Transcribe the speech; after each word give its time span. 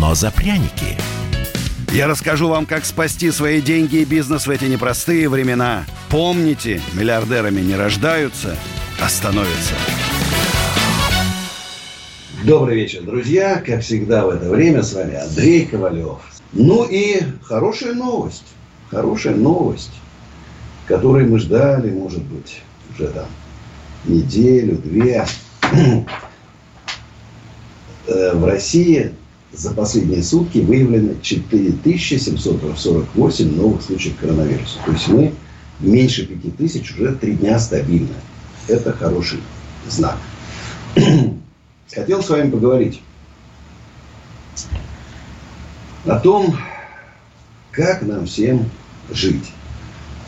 но 0.00 0.14
за 0.14 0.30
пряники. 0.30 0.96
Я 1.92 2.06
расскажу 2.06 2.48
вам, 2.48 2.64
как 2.64 2.86
спасти 2.86 3.30
свои 3.30 3.60
деньги 3.60 3.96
и 3.96 4.04
бизнес 4.06 4.46
в 4.46 4.50
эти 4.50 4.64
непростые 4.64 5.28
времена. 5.28 5.84
Помните, 6.08 6.80
миллиардерами 6.94 7.60
не 7.60 7.74
рождаются, 7.74 8.56
а 8.98 9.08
становятся. 9.10 9.74
Добрый 12.44 12.76
вечер, 12.76 13.02
друзья. 13.02 13.62
Как 13.64 13.82
всегда 13.82 14.24
в 14.24 14.30
это 14.30 14.48
время 14.48 14.82
с 14.82 14.94
вами 14.94 15.16
Андрей 15.16 15.66
Ковалев. 15.66 16.20
Ну 16.52 16.84
и 16.84 17.20
хорошая 17.42 17.92
новость. 17.92 18.46
Хорошая 18.90 19.34
новость, 19.34 19.92
которую 20.86 21.30
мы 21.30 21.38
ждали, 21.38 21.90
может 21.90 22.22
быть, 22.22 22.62
уже 22.94 23.08
там 23.08 23.26
неделю, 24.06 24.78
две. 24.78 25.26
Э, 28.06 28.34
В 28.34 28.44
России 28.44 29.12
за 29.52 29.72
последние 29.72 30.22
сутки 30.22 30.58
выявлено 30.58 31.14
4748 31.20 33.56
новых 33.56 33.82
случаев 33.82 34.16
коронавируса. 34.18 34.78
То 34.84 34.92
есть 34.92 35.08
мы 35.08 35.34
меньше 35.80 36.24
5000 36.26 36.92
уже 36.92 37.16
три 37.16 37.32
дня 37.34 37.58
стабильно. 37.58 38.14
Это 38.68 38.92
хороший 38.92 39.40
знак. 39.88 40.18
Хотел 41.92 42.22
с 42.22 42.28
вами 42.28 42.50
поговорить 42.50 43.02
о 46.06 46.20
том, 46.20 46.56
как 47.72 48.02
нам 48.02 48.26
всем 48.26 48.70
жить. 49.10 49.50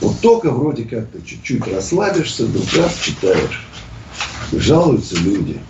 Вот 0.01 0.19
только 0.20 0.51
вроде 0.51 0.83
как 0.84 1.09
ты 1.11 1.23
чуть-чуть 1.23 1.69
расслабишься, 1.69 2.47
вдруг 2.47 2.67
раз 2.75 2.97
читаешь. 2.97 3.64
Жалуются 4.53 5.17
люди 5.17 5.61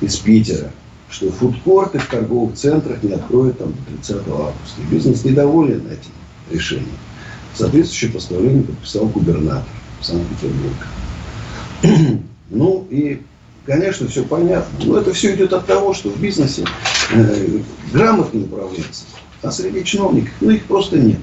из 0.00 0.16
Питера, 0.16 0.72
что 1.16 1.32
фудкорты 1.32 1.98
в 1.98 2.06
торговых 2.08 2.54
центрах 2.56 3.02
не 3.02 3.12
откроют 3.12 3.58
там 3.58 3.72
до 3.72 3.96
30 3.96 4.16
августа. 4.28 4.80
И 4.82 4.94
бизнес 4.94 5.24
недоволен 5.24 5.86
этим 5.86 6.10
решением. 6.50 6.98
Соответствующее 7.54 8.10
постановление 8.10 8.64
подписал 8.64 9.06
губернатор 9.06 9.68
Санкт-Петербурга. 10.02 10.86
Ну 12.48 12.86
и, 12.90 13.22
конечно, 13.64 14.06
все 14.06 14.22
понятно. 14.22 14.86
Но 14.86 14.98
это 14.98 15.12
все 15.12 15.34
идет 15.34 15.52
от 15.52 15.66
того, 15.66 15.92
что 15.94 16.10
в 16.10 16.20
бизнесе 16.20 16.64
э, 17.10 17.58
грамотные 17.92 18.44
управленцы, 18.44 19.02
а 19.42 19.50
среди 19.50 19.82
чиновников, 19.82 20.32
ну 20.40 20.50
их 20.50 20.62
просто 20.66 20.96
нет. 20.96 21.18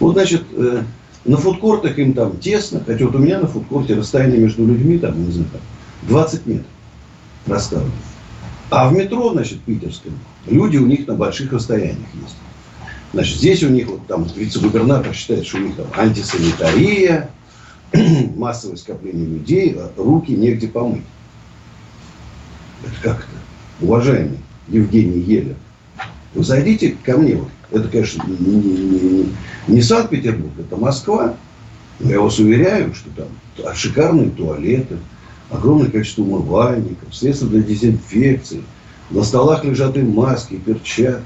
Вот, 0.00 0.12
значит, 0.12 0.42
э, 0.52 0.82
на 1.24 1.38
фудкортах 1.38 1.98
им 1.98 2.12
там 2.12 2.36
тесно, 2.36 2.82
хотя 2.86 3.06
вот 3.06 3.14
у 3.14 3.18
меня 3.18 3.40
на 3.40 3.46
фудкорте 3.46 3.94
расстояние 3.94 4.38
между 4.38 4.66
людьми, 4.66 4.98
там, 4.98 5.24
не 5.24 5.32
знаю, 5.32 5.48
там, 5.50 5.62
20 6.08 6.46
метров 6.46 6.66
расставлено. 7.46 7.90
А 8.70 8.88
в 8.88 8.92
метро, 8.92 9.32
значит, 9.32 9.60
питерском, 9.60 10.12
люди 10.46 10.76
у 10.76 10.86
них 10.86 11.06
на 11.06 11.14
больших 11.14 11.52
расстояниях 11.52 12.08
есть. 12.14 12.36
Значит, 13.12 13.36
здесь 13.36 13.62
у 13.62 13.68
них, 13.68 13.86
вот 13.86 14.06
там, 14.06 14.24
вице-губернатор 14.24 15.14
считает, 15.14 15.46
что 15.46 15.58
у 15.58 15.60
них 15.60 15.76
там 15.76 15.86
антисанитария, 15.96 17.30
массовое 18.36 18.76
скопление 18.76 19.26
людей, 19.26 19.76
а 19.78 19.92
руки 19.96 20.32
негде 20.32 20.68
помыть. 20.68 21.04
Это 22.82 22.94
как 23.02 23.18
это? 23.18 23.84
Уважаемый 23.86 24.38
Евгений 24.68 25.20
Елер, 25.20 25.56
вы 26.34 26.42
зайдите 26.42 26.96
ко 27.04 27.16
мне, 27.16 27.36
вот, 27.36 27.50
это, 27.70 27.88
конечно, 27.88 28.24
не, 28.26 28.36
не, 28.36 28.78
не, 28.78 29.32
не 29.68 29.82
Санкт-Петербург, 29.82 30.52
это 30.58 30.76
Москва. 30.76 31.36
Но 32.00 32.10
я 32.10 32.20
вас 32.20 32.38
уверяю, 32.38 32.92
что 32.94 33.08
там 33.10 33.74
шикарные 33.76 34.30
туалеты, 34.30 34.96
огромное 35.54 35.90
количество 35.90 36.22
умывальников, 36.22 37.14
средства 37.14 37.48
для 37.48 37.62
дезинфекции. 37.62 38.62
На 39.10 39.22
столах 39.22 39.64
лежат 39.64 39.96
и 39.96 40.02
маски, 40.02 40.54
и 40.54 40.58
перчатки. 40.58 41.24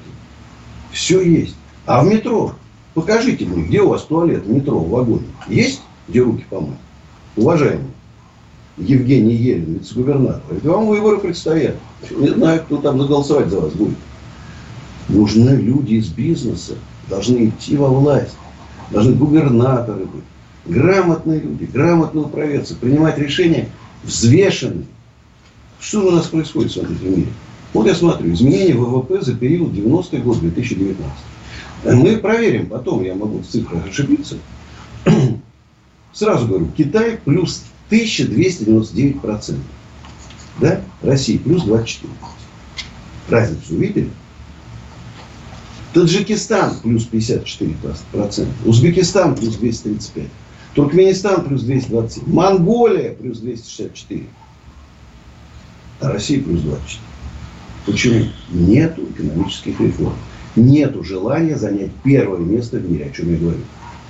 Все 0.90 1.20
есть. 1.20 1.56
А 1.86 2.02
в 2.02 2.06
метро, 2.06 2.54
покажите 2.94 3.46
мне, 3.46 3.64
где 3.64 3.80
у 3.80 3.88
вас 3.90 4.02
туалет 4.02 4.44
в 4.44 4.50
метро, 4.50 4.78
в 4.78 4.90
вагоне. 4.90 5.26
Есть, 5.48 5.82
где 6.08 6.20
руки 6.22 6.44
помыть? 6.48 6.76
Уважаемый 7.36 7.90
Евгений 8.76 9.34
Елен, 9.34 9.74
вице-губернатор. 9.74 10.42
Вам 10.62 10.86
выборы 10.86 11.18
предстоят. 11.18 11.76
Не 12.10 12.28
знаю, 12.28 12.62
кто 12.62 12.78
там 12.78 12.98
голосовать 12.98 13.48
за 13.48 13.60
вас 13.60 13.72
будет. 13.72 13.96
Нужны 15.08 15.50
люди 15.50 15.94
из 15.94 16.08
бизнеса, 16.08 16.74
должны 17.08 17.46
идти 17.46 17.76
во 17.76 17.88
власть, 17.88 18.36
должны 18.90 19.14
губернаторы 19.14 20.04
быть, 20.04 20.24
грамотные 20.66 21.40
люди, 21.40 21.64
грамотные 21.64 22.24
управленцы, 22.24 22.74
принимать 22.74 23.18
решения 23.18 23.68
взвешенные. 24.04 24.86
Что 25.80 26.06
у 26.06 26.10
нас 26.10 26.26
происходит 26.26 26.72
в 26.72 26.76
этом 26.78 27.10
мире? 27.10 27.28
Вот 27.72 27.86
я 27.86 27.94
смотрю, 27.94 28.32
изменение 28.32 28.74
ВВП 28.74 29.20
за 29.20 29.34
период 29.34 29.72
90-й 29.72 30.18
год, 30.18 30.40
2019. 30.40 31.06
Мы 31.84 32.16
проверим 32.16 32.66
потом, 32.66 33.04
я 33.04 33.14
могу 33.14 33.38
в 33.38 33.46
цифрах 33.46 33.86
ошибиться. 33.86 34.36
Сразу 36.12 36.48
говорю, 36.48 36.68
Китай 36.76 37.18
плюс 37.24 37.62
1299 37.88 39.20
процентов. 39.20 39.64
Да? 40.60 40.80
Россия 41.02 41.38
плюс 41.38 41.62
24. 41.62 42.12
Разницу 43.28 43.74
увидели? 43.74 44.10
Таджикистан 45.92 46.80
плюс 46.80 47.04
54 47.04 47.76
процента. 48.12 48.52
Узбекистан 48.64 49.36
плюс 49.36 49.56
235. 49.56 50.26
Туркменистан 50.78 51.44
плюс 51.44 51.62
227. 51.62 52.32
Монголия 52.32 53.12
плюс 53.12 53.40
264. 53.40 54.26
А 56.00 56.12
Россия 56.12 56.40
плюс 56.40 56.60
24. 56.60 57.00
Почему? 57.84 58.24
Нету 58.52 59.02
экономических 59.10 59.80
реформ. 59.80 60.14
Нету 60.54 61.02
желания 61.02 61.56
занять 61.56 61.90
первое 62.04 62.38
место 62.38 62.76
в 62.76 62.88
мире, 62.88 63.06
о 63.06 63.10
чем 63.10 63.32
я 63.32 63.38
говорю. 63.38 63.58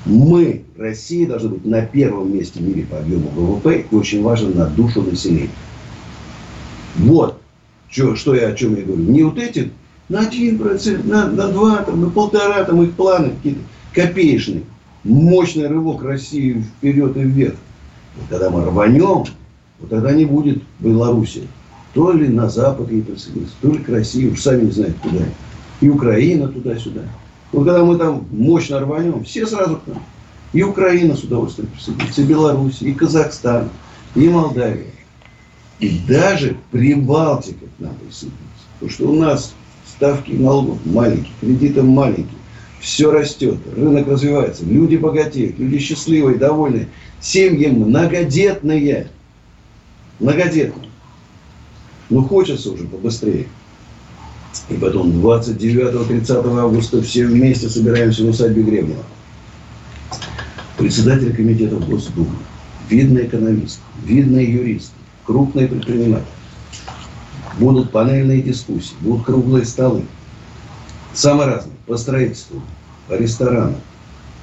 Мы, 0.05 0.65
Россия, 0.77 1.27
должны 1.27 1.49
быть 1.49 1.65
на 1.65 1.87
первом 1.87 2.35
месте 2.35 2.61
в 2.61 2.63
мире 2.63 2.85
по 2.85 2.99
объему 2.99 3.31
ВВП 3.31 3.87
и 3.91 3.95
очень 3.95 4.23
важно 4.23 4.51
на 4.51 4.67
душу 4.67 5.01
населения. 5.01 5.49
Вот, 6.97 7.41
что, 7.89 8.15
что 8.15 8.35
я 8.35 8.49
о 8.49 8.55
чем 8.55 8.77
я 8.77 8.83
говорю. 8.83 9.05
Не 9.05 9.23
вот 9.23 9.39
эти 9.39 9.71
на 10.11 10.21
один 10.21 10.59
процент, 10.59 11.07
на, 11.07 11.31
на 11.31 11.49
два, 11.49 11.79
там, 11.79 12.03
на 12.03 12.11
полтора, 12.11 12.63
там 12.65 12.83
их 12.83 12.93
планы 12.93 13.31
какие-то 13.31 13.61
копеечные. 13.95 14.65
Мощный 15.09 15.69
рывок 15.69 16.03
России 16.03 16.61
вперед 16.61 17.17
и 17.17 17.21
вверх. 17.21 17.55
Вот 18.17 18.27
когда 18.29 18.51
мы 18.51 18.63
рванем, 18.65 19.25
вот 19.81 19.89
тогда 19.89 20.13
не 20.13 20.27
будет 20.27 20.63
Беларуси. 20.81 21.49
То 21.95 22.13
ли 22.13 22.29
на 22.29 22.51
Запад 22.51 22.91
ей 22.91 23.03
присоединиться, 23.03 23.55
то 23.63 23.73
ли 23.73 23.79
к 23.79 23.89
России, 23.89 24.29
уж 24.29 24.43
сами 24.43 24.67
не 24.67 24.71
знают 24.71 24.99
куда. 24.99 25.25
И 25.81 25.89
Украина 25.89 26.49
туда-сюда. 26.49 27.03
Вот 27.53 27.65
когда 27.65 27.85
мы 27.85 27.97
там 27.97 28.27
мощно 28.31 28.81
рванем, 28.81 29.25
все 29.25 29.47
сразу 29.47 29.77
к 29.77 29.87
нам. 29.87 30.03
И 30.53 30.63
Украина 30.63 31.17
с 31.17 31.25
удовольствием 31.25 31.69
присоединится, 31.69 32.21
и 32.21 32.27
Беларусь, 32.27 32.83
и 32.83 32.93
Казахстан, 32.93 33.71
и 34.15 34.29
Молдавия. 34.29 34.93
И 35.81 36.01
даже 36.07 36.57
Прибалтика 36.71 37.65
к 37.65 37.81
нам 37.81 37.95
присоединится. 37.95 38.37
Потому 38.75 38.91
что 38.91 39.11
у 39.11 39.15
нас 39.15 39.55
ставки 39.87 40.33
налогов 40.33 40.79
маленькие, 40.85 41.33
кредиты 41.41 41.83
маленькие. 41.83 42.38
Все 42.81 43.11
растет, 43.11 43.59
рынок 43.77 44.07
развивается, 44.07 44.65
люди 44.65 44.97
богатеют, 44.97 45.59
люди 45.59 45.79
счастливые, 45.79 46.39
довольные. 46.39 46.89
Семьи 47.21 47.67
многодетные. 47.67 49.09
Многодетные. 50.21 50.89
Ну, 52.11 52.25
хочется 52.25 52.71
уже 52.71 52.85
побыстрее. 52.85 53.47
И 54.69 54.75
потом 54.75 55.11
29-30 55.11 56.59
августа 56.59 57.03
все 57.03 57.27
вместе 57.27 57.69
собираемся 57.69 58.25
в 58.25 58.29
усадьбе 58.29 58.63
Гребнева. 58.63 59.05
Председатель 60.79 61.35
комитета 61.35 61.77
Госдумы, 61.77 62.37
видный 62.89 63.27
экономист, 63.27 63.81
видный 64.05 64.47
юрист, 64.47 64.93
крупные 65.25 65.67
предприниматели. 65.67 66.27
Будут 67.59 67.91
панельные 67.91 68.41
дискуссии, 68.41 68.95
будут 69.01 69.27
круглые 69.27 69.65
столы. 69.65 70.05
Самые 71.19 71.49
разные. 71.49 71.75
По 71.89 71.97
строительству, 71.97 72.63
по 73.09 73.15
ресторанам. 73.15 73.75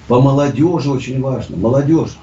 По 0.10 0.20
молодежи 0.20 0.92
очень 0.92 1.22
важно. 1.22 1.56
Молодежь. 1.56 2.18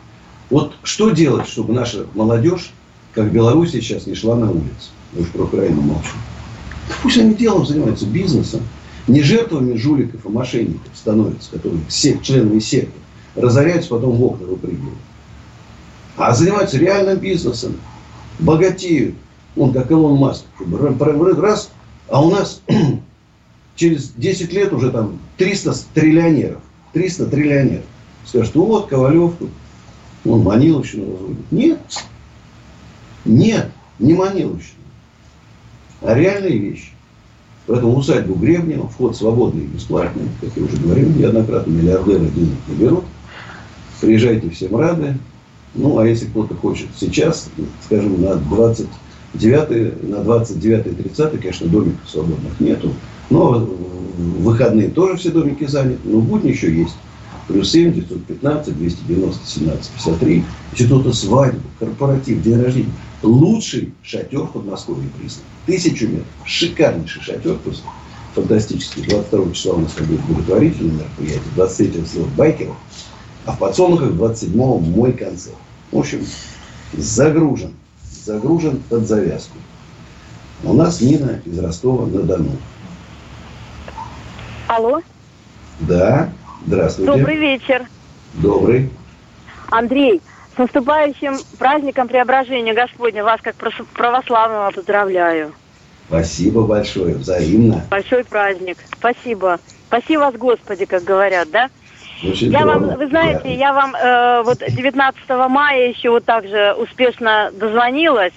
Вот 0.51 0.75
что 0.83 1.09
делать, 1.09 1.49
чтобы 1.49 1.73
наша 1.73 2.05
молодежь, 2.13 2.71
как 3.15 3.29
в 3.29 3.33
Беларуси 3.33 3.81
сейчас, 3.81 4.07
не 4.07 4.15
шла 4.15 4.37
на 4.37 4.51
улицу? 4.51 4.91
Мы 5.15 5.23
уж 5.23 5.29
про 5.29 5.45
Украину 5.45 5.81
молчу. 5.81 6.13
Пусть 7.03 7.17
они 7.17 7.35
делом 7.35 7.65
занимаются, 7.65 8.05
бизнесом. 8.05 8.61
Не 9.07 9.23
жертвами 9.23 9.75
жуликов 9.79 10.27
и 10.27 10.29
мошенников 10.29 10.93
становятся, 10.95 11.51
которые 11.51 11.81
сек, 11.89 12.21
членами 12.21 12.59
секты, 12.59 12.93
разоряются, 13.35 13.89
потом 13.89 14.17
в 14.17 14.23
окна 14.23 14.49
выпрыгивают. 14.49 14.99
А 16.19 16.35
занимаются 16.35 16.77
реальным 16.77 17.17
бизнесом, 17.17 17.77
богатеют. 18.39 19.15
Он 19.57 19.73
как 19.73 19.91
Илон 19.91 20.19
Маск. 20.19 20.45
Раз, 21.39 21.71
а 22.11 22.23
у 22.23 22.31
нас 22.31 22.61
через 23.77 24.11
10 24.11 24.53
лет 24.53 24.73
уже 24.73 24.91
там 24.91 25.19
300 25.39 25.75
триллионеров. 25.95 26.61
300 26.93 27.27
триллионеров. 27.27 27.85
Скажут, 28.27 28.55
ну 28.55 28.65
вот 28.65 28.89
Ковалев, 28.89 29.35
он 30.25 30.41
Маниловщину 30.43 31.13
разводит. 31.13 31.53
Нет. 31.53 31.81
Нет, 33.25 33.71
не 33.99 34.15
Маниловщина. 34.15 34.79
А 36.03 36.15
реальные 36.15 36.59
вещи. 36.59 36.93
Поэтому 37.67 37.97
усадьбу 37.97 38.35
Гребнева, 38.35 38.89
вход 38.89 39.17
свободный 39.17 39.65
и 39.65 39.69
бесплатный, 39.69 40.25
как 40.41 40.51
я 40.57 40.65
уже 40.65 40.77
говорил, 40.77 41.09
неоднократно 41.11 41.71
миллиардеры 41.71 42.27
денег 42.27 42.57
не 42.67 42.75
берут. 42.75 43.05
Приезжайте, 44.01 44.51
всем 44.51 44.75
рады. 44.77 45.17
Ну, 45.75 45.99
а 45.99 46.07
если 46.07 46.27
кто-то 46.27 46.55
хочет 46.57 46.89
сейчас, 46.99 47.49
скажем, 47.85 48.21
на 48.21 48.35
29, 48.35 50.09
на 50.09 50.25
29 50.25 50.97
30 50.97 51.41
конечно, 51.41 51.69
домиков 51.69 52.11
свободных 52.11 52.59
нету. 52.59 52.93
Но 53.33 53.67
выходные 54.43 54.89
тоже 54.89 55.17
все 55.17 55.31
домики 55.31 55.65
заняты, 55.65 56.01
но 56.05 56.21
будни 56.21 56.51
еще 56.51 56.73
есть. 56.73 56.95
Плюс 57.49 57.73
7, 57.73 57.95
915, 57.95 58.77
290, 58.77 59.47
17, 59.47 59.91
53. 59.91 60.45
Если 60.73 60.87
кто-то 60.87 61.13
свадьбу, 61.13 61.61
корпоратив, 61.79 62.43
день 62.43 62.63
рождения. 62.63 62.93
Лучший 63.23 63.95
шатер 64.03 64.43
в 64.43 64.53
Подмосковье 64.53 65.09
признан. 65.19 65.45
Тысячу 65.67 66.09
метров. 66.09 66.27
Шикарнейший 66.45 67.23
шатер. 67.23 67.57
Просто 67.57 67.83
фантастический. 68.35 69.05
22 69.05 69.53
числа 69.53 69.75
у 69.75 69.81
нас 69.81 69.93
будет 69.95 70.21
благотворительное 70.27 71.05
мероприятие. 71.05 71.53
23 71.57 72.05
слот 72.05 72.29
байкеров. 72.37 72.77
А 73.47 73.53
в 73.53 73.59
подсолнухах 73.59 74.13
27 74.13 74.57
мой 74.57 75.13
концерт. 75.13 75.57
В 75.91 75.99
общем, 75.99 76.21
загружен. 76.97 77.73
Загружен 78.25 78.83
под 78.89 79.09
завязку. 79.09 79.57
У 80.65 80.75
нас 80.75 81.01
Нина 81.01 81.41
из 81.45 81.59
Ростова-на-Дону. 81.59 82.57
Алло. 84.75 85.03
Да, 85.81 86.31
здравствуйте. 86.67 87.13
Добрый 87.13 87.37
вечер. 87.37 87.85
Добрый. 88.33 88.89
Андрей, 89.71 90.23
с 90.55 90.59
наступающим 90.59 91.37
праздником 91.59 92.09
Преображения 92.09 92.73
Господня 92.73 93.23
вас 93.23 93.39
как 93.43 93.55
православного 93.57 94.71
поздравляю. 94.71 95.53
Спасибо 96.09 96.63
большое, 96.63 97.17
взаимно. 97.17 97.85
Большой 97.91 98.25
праздник. 98.25 98.79
Спасибо. 98.97 99.61
Спасибо 99.89 100.21
вас, 100.21 100.35
Господи, 100.37 100.87
как 100.87 101.05
говорят, 101.05 101.51
да? 101.51 101.69
Очень 102.25 102.51
я 102.51 102.61
здорово, 102.61 102.87
вам, 102.87 102.99
вы 102.99 103.07
знаете, 103.09 103.55
я 103.55 103.75
вам 103.75 103.95
э, 103.95 104.43
вот 104.43 104.59
19 104.67 105.21
мая 105.51 105.89
еще 105.89 106.09
вот 106.09 106.25
так 106.25 106.49
же 106.49 106.75
успешно 106.79 107.51
дозвонилась, 107.53 108.33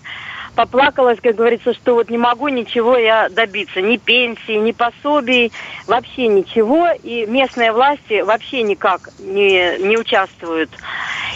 поплакалась, 0.55 1.19
как 1.21 1.35
говорится, 1.35 1.73
что 1.73 1.95
вот 1.95 2.09
не 2.09 2.17
могу 2.17 2.47
ничего 2.47 2.97
я 2.97 3.29
добиться, 3.29 3.81
ни 3.81 3.97
пенсии, 3.97 4.53
ни 4.53 4.71
пособий, 4.71 5.51
вообще 5.87 6.27
ничего, 6.27 6.89
и 7.03 7.25
местные 7.25 7.71
власти 7.71 8.21
вообще 8.21 8.63
никак 8.63 9.09
не, 9.19 9.77
не 9.79 9.97
участвуют. 9.97 10.71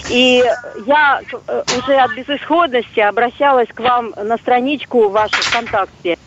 И 0.10 0.44
я 0.86 1.22
э, 1.22 1.64
уже 1.78 1.96
от 1.96 2.14
безысходности 2.14 3.00
обращалась 3.00 3.70
к 3.70 3.80
вам 3.80 4.14
на 4.16 4.38
страничку 4.38 5.10
вашу 5.10 5.36
ВКонтакте. 5.36 6.18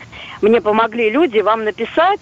Мне 0.41 0.61
помогли 0.61 1.09
люди 1.09 1.39
вам 1.39 1.63
написать, 1.63 2.19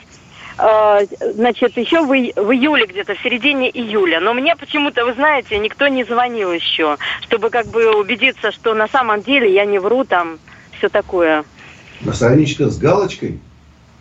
э, 0.58 1.06
значит, 1.34 1.78
еще 1.78 2.02
в, 2.02 2.08
в 2.08 2.52
июле 2.52 2.86
где-то, 2.86 3.16
в 3.16 3.22
середине 3.22 3.70
июля. 3.70 4.20
Но 4.20 4.34
мне 4.34 4.56
почему-то, 4.56 5.06
вы 5.06 5.14
знаете, 5.14 5.58
никто 5.60 5.88
не 5.88 6.04
звонил 6.04 6.52
еще, 6.52 6.98
чтобы 7.22 7.50
как 7.50 7.68
бы 7.68 7.96
убедиться, 7.96 8.52
что 8.52 8.74
на 8.74 8.88
самом 8.88 9.22
деле 9.22 9.54
я 9.54 9.66
не 9.66 9.80
вру 9.80 10.06
там, 10.06 10.40
все 10.82 10.90
такое. 10.90 11.46
На 12.02 12.14
страничка 12.14 12.68
с 12.70 12.78
галочкой. 12.80 13.40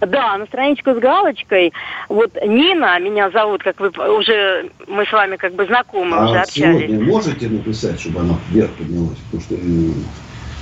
Да, 0.00 0.38
на 0.38 0.47
страничку 0.47 0.94
с 0.94 0.99
галочкой. 0.99 1.75
Вот 2.09 2.35
Нина 2.43 2.99
меня 2.99 3.31
зовут, 3.31 3.62
как 3.62 3.79
вы 3.81 3.91
уже, 3.91 4.71
мы 4.88 5.05
с 5.05 5.12
вами 5.12 5.37
как 5.37 5.53
бы 5.53 5.67
знакомы, 5.67 6.25
уже 6.25 6.38
а 6.38 6.43
общались. 6.43 6.87
сегодня 6.87 7.05
можете 7.05 7.49
написать, 7.49 8.00
чтобы 8.00 8.21
она 8.21 8.35
вверх 8.49 8.71
поднялась? 8.71 9.19
Потому 9.31 9.43
что 9.43 9.56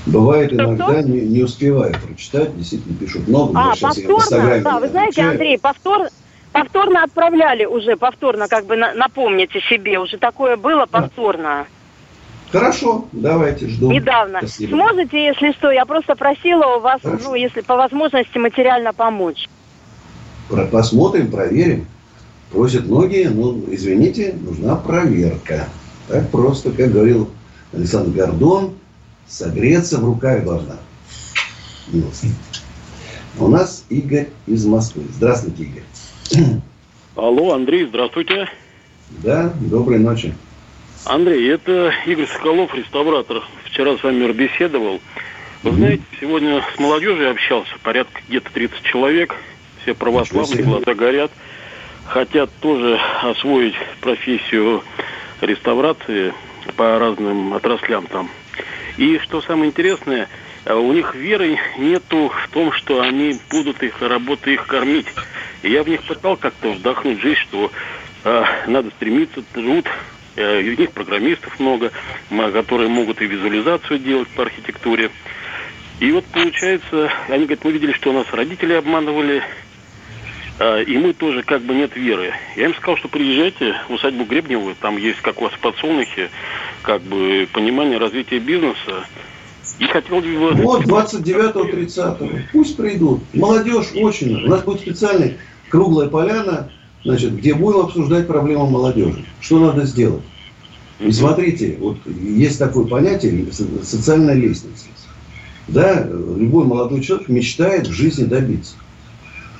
бывает 0.06 0.52
иногда 0.52 1.02
не, 1.02 1.20
не 1.20 1.44
успеваю 1.44 1.94
прочитать, 2.04 2.56
действительно 2.56 2.96
пишут 2.96 3.28
много. 3.28 3.52
А, 3.60 3.74
повторно, 3.80 4.60
да, 4.60 4.80
вы 4.80 4.88
знаете, 4.88 5.10
отвечаю. 5.10 5.30
Андрей, 5.30 5.58
повтор, 5.60 6.08
повторно 6.50 7.04
отправляли 7.04 7.64
уже, 7.64 7.96
повторно, 7.96 8.48
как 8.48 8.66
бы 8.66 8.74
на- 8.74 8.94
напомните 8.94 9.60
себе, 9.60 10.00
уже 10.00 10.18
такое 10.18 10.56
было 10.56 10.86
повторно, 10.86 11.66
Хорошо, 12.50 13.06
давайте, 13.12 13.68
жду. 13.68 13.90
недавно. 13.90 14.38
Спасибо. 14.38 14.70
Сможете, 14.70 15.26
если 15.26 15.52
что, 15.52 15.70
я 15.70 15.84
просто 15.84 16.14
просила 16.14 16.76
у 16.76 16.80
вас, 16.80 17.00
Хорошо. 17.02 17.24
ну, 17.28 17.34
если 17.34 17.60
по 17.60 17.76
возможности, 17.76 18.38
материально 18.38 18.92
помочь. 18.92 19.46
Про- 20.48 20.66
Посмотрим, 20.66 21.30
проверим. 21.30 21.86
Просят 22.50 22.86
многие, 22.86 23.28
ну, 23.28 23.62
извините, 23.68 24.34
нужна 24.40 24.76
проверка. 24.76 25.68
Так 26.08 26.30
просто, 26.30 26.70
как 26.70 26.90
говорил 26.90 27.28
Александр 27.74 28.16
Гордон, 28.16 28.72
согреться 29.26 29.98
в 29.98 30.04
руках 30.06 30.44
должна. 30.44 30.76
Милостно. 31.88 32.30
У 33.38 33.48
нас 33.48 33.84
Игорь 33.90 34.28
из 34.46 34.64
Москвы. 34.64 35.04
Здравствуйте, 35.14 35.64
Игорь. 35.64 36.50
Алло, 37.14 37.52
Андрей, 37.52 37.86
здравствуйте. 37.86 38.48
Да, 39.22 39.52
доброй 39.60 39.98
ночи. 39.98 40.34
Андрей, 41.04 41.50
это 41.50 41.92
Игорь 42.06 42.26
Соколов, 42.26 42.74
реставратор. 42.74 43.42
Вчера 43.64 43.96
с 43.96 44.02
вами 44.02 44.30
беседовал. 44.32 45.00
Вы 45.62 45.72
знаете, 45.72 46.02
сегодня 46.20 46.62
с 46.74 46.78
молодежью 46.78 47.30
общался, 47.30 47.72
порядка 47.82 48.20
где-то 48.28 48.52
30 48.52 48.82
человек. 48.82 49.34
Все 49.82 49.94
православные, 49.94 50.62
глаза 50.62 50.94
горят. 50.94 51.30
Хотят 52.06 52.50
тоже 52.60 52.98
освоить 53.22 53.74
профессию 54.00 54.82
реставрации 55.40 56.32
по 56.76 56.98
разным 56.98 57.54
отраслям 57.54 58.06
там. 58.06 58.30
И 58.96 59.18
что 59.18 59.40
самое 59.40 59.70
интересное, 59.70 60.28
э, 60.64 60.74
у 60.74 60.92
них 60.92 61.14
веры 61.14 61.58
нету 61.78 62.28
в 62.28 62.48
том, 62.50 62.72
что 62.72 63.00
они 63.00 63.38
будут 63.50 63.82
их 63.82 64.00
работы 64.02 64.54
их 64.54 64.66
кормить. 64.66 65.06
И 65.62 65.70
я 65.70 65.82
в 65.82 65.88
них 65.88 66.02
пытал 66.02 66.36
как-то 66.36 66.72
вдохнуть 66.72 67.20
жизнь, 67.20 67.40
что 67.40 67.70
э, 68.24 68.44
надо 68.66 68.90
стремиться, 68.90 69.42
труд. 69.52 69.86
Э, 70.38 70.60
у 70.60 70.80
них 70.80 70.92
программистов 70.92 71.58
много, 71.58 71.90
которые 72.52 72.88
могут 72.88 73.20
и 73.20 73.26
визуализацию 73.26 73.98
делать 73.98 74.28
по 74.28 74.42
архитектуре. 74.42 75.10
И 75.98 76.12
вот 76.12 76.24
получается, 76.26 77.10
они 77.28 77.44
говорят, 77.46 77.64
мы 77.64 77.72
видели, 77.72 77.92
что 77.92 78.10
у 78.10 78.12
нас 78.12 78.26
родители 78.30 78.74
обманывали, 78.74 79.42
а, 80.60 80.80
и 80.80 80.96
мы 80.96 81.12
тоже 81.12 81.42
как 81.42 81.62
бы 81.62 81.74
нет 81.74 81.96
веры. 81.96 82.32
Я 82.54 82.66
им 82.66 82.74
сказал, 82.74 82.96
что 82.98 83.08
приезжайте 83.08 83.74
в 83.88 83.94
усадьбу 83.94 84.24
Гребневую, 84.24 84.76
там 84.80 84.96
есть, 84.96 85.20
как 85.22 85.40
у 85.40 85.44
вас 85.44 85.52
в 85.54 85.58
подсолнухе, 85.58 86.30
как 86.82 87.02
бы 87.02 87.48
понимание 87.52 87.98
развития 87.98 88.38
бизнеса. 88.38 89.04
И 89.80 89.86
хотел 89.86 90.20
бы... 90.20 90.28
его- 90.28 90.50
Вот 90.52 90.84
29-30. 90.84 92.42
Пусть 92.52 92.76
придут. 92.76 93.22
Молодежь 93.34 93.88
очень. 93.96 94.44
У 94.44 94.48
нас 94.48 94.62
будет 94.62 94.80
специальный 94.82 95.36
круглая 95.68 96.08
поляна, 96.08 96.70
значит, 97.04 97.36
где 97.36 97.54
будем 97.54 97.80
обсуждать 97.80 98.26
проблемы 98.26 98.68
молодежи. 98.68 99.24
Что 99.40 99.58
надо 99.58 99.84
сделать? 99.84 100.22
И 101.00 101.12
смотрите, 101.12 101.76
вот 101.80 101.98
есть 102.06 102.58
такое 102.58 102.86
понятие 102.86 103.52
со- 103.52 103.84
социальная 103.84 104.34
лестница. 104.34 104.86
Да, 105.68 106.02
любой 106.04 106.64
молодой 106.64 107.02
человек 107.02 107.28
мечтает 107.28 107.86
в 107.86 107.92
жизни 107.92 108.24
добиться. 108.24 108.74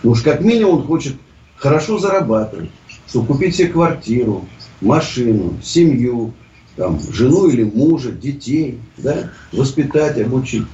Ну 0.02 0.12
уж 0.12 0.23
как 0.23 0.40
минимум 0.40 0.80
он 0.80 0.87
хочет 0.87 1.14
хорошо 1.57 1.99
зарабатывать, 1.99 2.71
чтобы 3.07 3.26
купить 3.26 3.57
себе 3.57 3.68
квартиру, 3.68 4.47
машину, 4.80 5.59
семью, 5.62 6.33
там, 6.76 6.99
жену 7.12 7.49
или 7.49 7.64
мужа, 7.64 8.11
детей, 8.11 8.78
да, 8.97 9.30
воспитать, 9.52 10.18
обучить. 10.18 10.64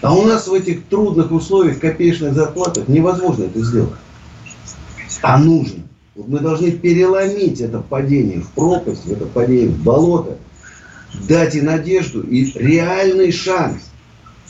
А 0.00 0.14
у 0.14 0.24
нас 0.24 0.48
в 0.48 0.54
этих 0.54 0.86
трудных 0.86 1.32
условиях, 1.32 1.80
копеечных 1.80 2.34
зарплатах 2.34 2.88
невозможно 2.88 3.44
это 3.44 3.60
сделать. 3.62 3.92
А 5.22 5.38
нужно. 5.38 5.82
Вот 6.14 6.28
мы 6.28 6.40
должны 6.40 6.72
переломить 6.72 7.60
это 7.60 7.78
падение 7.80 8.40
в 8.40 8.48
пропасть, 8.50 9.04
в 9.04 9.12
это 9.12 9.26
падение 9.26 9.68
в 9.68 9.82
болото, 9.82 10.36
дать 11.28 11.54
и 11.54 11.60
надежду, 11.60 12.22
и 12.22 12.50
реальный 12.58 13.32
шанс, 13.32 13.82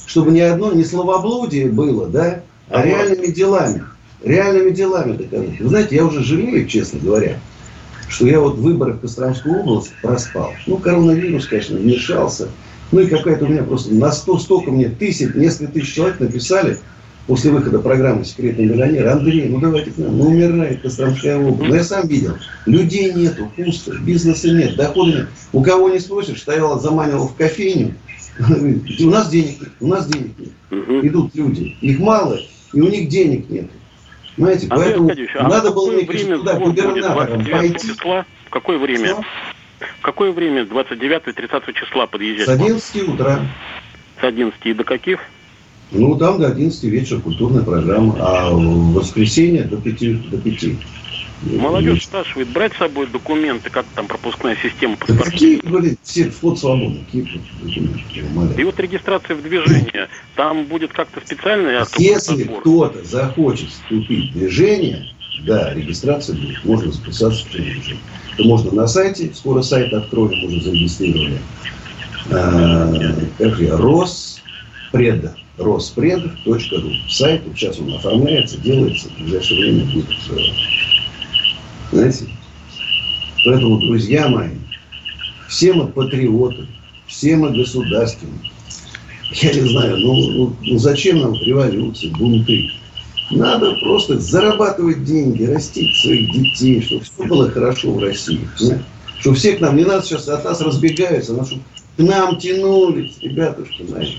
чтобы 0.06 0.30
ни 0.30 0.40
одно, 0.40 0.72
не 0.72 0.84
словоблудие 0.84 1.68
было, 1.68 2.06
да, 2.06 2.42
а 2.68 2.82
реальными 2.82 3.26
делами. 3.26 3.84
Реальными 4.22 4.70
делами 4.70 5.12
доказать. 5.12 5.60
Вы 5.60 5.68
знаете, 5.68 5.96
я 5.96 6.04
уже 6.04 6.24
жалею, 6.24 6.66
честно 6.66 6.98
говоря, 6.98 7.38
что 8.08 8.26
я 8.26 8.40
вот 8.40 8.56
выборы 8.56 8.94
в 8.94 9.00
Костромскую 9.00 9.60
область 9.60 9.92
проспал. 10.02 10.52
Ну, 10.66 10.78
коронавирус, 10.78 11.46
конечно, 11.46 11.76
вмешался. 11.76 12.48
Ну 12.90 13.00
и 13.00 13.06
какая-то 13.06 13.44
у 13.44 13.48
меня 13.48 13.62
просто 13.62 13.94
на 13.94 14.10
100 14.10 14.38
столько 14.38 14.70
мне 14.70 14.88
тысяч, 14.88 15.34
несколько 15.34 15.72
тысяч 15.72 15.94
человек 15.94 16.18
написали, 16.20 16.78
после 17.28 17.50
выхода 17.50 17.78
программы 17.78 18.24
«Секретный 18.24 18.64
миллионер», 18.64 19.06
Андрей, 19.06 19.48
ну 19.50 19.60
давайте 19.60 19.90
к 19.90 19.98
нам, 19.98 20.16
ну 20.16 20.24
умирает 20.24 20.80
Костромская 20.80 21.38
область. 21.38 21.68
Ну 21.68 21.74
я 21.76 21.84
сам 21.84 22.08
видел, 22.08 22.36
людей 22.64 23.12
нету, 23.12 23.52
пусто, 23.54 23.96
бизнеса 23.98 24.50
нет, 24.50 24.76
дохода 24.76 25.12
нет. 25.12 25.28
У 25.52 25.62
кого 25.62 25.90
не 25.90 26.00
спросишь, 26.00 26.40
стояла, 26.40 26.80
заманивал 26.80 27.28
в 27.28 27.36
кофейню, 27.36 27.94
у 28.38 29.10
нас 29.10 29.28
денег 29.28 29.60
нет, 29.60 29.70
у 29.78 29.86
нас 29.86 30.08
денег 30.08 30.32
нет. 30.38 31.04
Идут 31.04 31.34
люди, 31.34 31.76
их 31.82 32.00
мало, 32.00 32.38
и 32.72 32.80
у 32.80 32.88
них 32.88 33.08
денег 33.08 33.48
нет. 33.50 33.70
Понимаете, 34.34 34.66
Андрей 34.70 34.94
поэтому 34.94 35.10
а 35.38 35.48
надо 35.48 35.70
было 35.70 35.90
мне 35.90 36.04
время 36.06 36.38
туда 36.38 36.54
губернатором 36.54 37.44
пойти. 37.44 37.88
Числа? 37.88 38.24
В 38.46 38.50
какое 38.50 38.78
время? 38.78 39.08
Что? 39.08 39.24
В 39.98 40.02
какое 40.02 40.32
время 40.32 40.64
29 40.64 41.22
и 41.26 41.32
30 41.32 41.74
числа 41.74 42.06
подъезжать? 42.06 42.46
С 42.46 42.48
11 42.48 43.08
утра. 43.08 43.40
С 44.18 44.24
11 44.24 44.58
и 44.64 44.72
до 44.72 44.84
каких? 44.84 45.20
Ну, 45.90 46.16
там 46.16 46.38
до 46.38 46.48
11 46.48 46.84
вечера 46.84 47.20
культурная 47.20 47.62
программа, 47.62 48.14
а 48.18 48.50
в 48.50 48.92
воскресенье 48.92 49.64
до 49.64 49.76
5. 49.78 50.30
До 50.30 50.38
5. 50.38 50.64
Молодежь 51.42 52.04
спрашивает, 52.04 52.48
брать 52.48 52.72
с 52.74 52.78
собой 52.78 53.06
документы, 53.06 53.70
как 53.70 53.86
там 53.94 54.08
пропускная 54.08 54.56
система 54.60 54.96
паспортов? 54.96 55.32
Какие, 55.32 55.60
говорит, 55.60 55.98
все 56.02 56.28
вход 56.30 56.58
свободный. 56.58 57.04
И 57.12 58.64
вот 58.64 58.80
регистрация 58.80 59.36
в 59.36 59.42
движение, 59.42 60.08
там 60.34 60.64
будет 60.64 60.92
как-то 60.92 61.20
специально? 61.24 61.86
Если 61.96 62.42
кто-то 62.42 63.04
захочет 63.04 63.68
вступить 63.68 64.32
в 64.32 64.32
движение, 64.32 65.06
да, 65.46 65.72
регистрация 65.74 66.34
будет, 66.34 66.64
можно 66.64 66.90
записаться 66.90 67.46
в 67.46 67.52
движение. 67.52 67.98
Это 68.34 68.42
можно 68.42 68.72
на 68.72 68.88
сайте, 68.88 69.30
скоро 69.32 69.62
сайт 69.62 69.92
откроем, 69.92 70.44
уже 70.44 70.60
зарегистрировали. 70.60 71.38
Как 72.28 73.60
я, 73.60 73.76
Роспред, 73.76 75.30
роспред.ру. 75.58 76.92
Сайт, 77.08 77.42
сейчас 77.54 77.78
он 77.78 77.94
оформляется, 77.94 78.58
делается, 78.58 79.08
в 79.08 79.22
ближайшее 79.22 79.60
время 79.60 79.84
будет 79.92 80.08
знаете? 81.90 82.26
Поэтому, 83.44 83.78
друзья 83.78 84.28
мои, 84.28 84.50
все 85.48 85.72
мы 85.72 85.86
патриоты, 85.86 86.66
все 87.06 87.36
мы 87.36 87.50
государственные. 87.56 88.50
Я 89.32 89.52
не 89.52 89.68
знаю, 89.68 89.98
ну, 89.98 90.30
ну, 90.30 90.56
ну 90.62 90.78
зачем 90.78 91.18
нам 91.20 91.34
революции, 91.34 92.08
бунты? 92.18 92.70
Надо 93.30 93.74
просто 93.82 94.18
зарабатывать 94.18 95.04
деньги, 95.04 95.44
растить 95.44 95.94
своих 95.96 96.32
детей, 96.32 96.82
чтобы 96.82 97.04
все 97.04 97.24
было 97.24 97.50
хорошо 97.50 97.92
в 97.92 97.98
России. 97.98 98.48
Понимаете? 98.58 98.84
Чтобы 99.20 99.36
все 99.36 99.52
к 99.56 99.60
нам, 99.60 99.76
не 99.76 99.84
надо 99.84 100.02
сейчас 100.02 100.28
от 100.28 100.44
нас 100.44 100.60
разбегаются, 100.60 101.34
но 101.34 101.44
чтобы 101.44 101.62
к 101.96 102.00
нам 102.00 102.38
тянулись, 102.38 103.18
ребятушки 103.20 103.82
мои. 103.82 104.14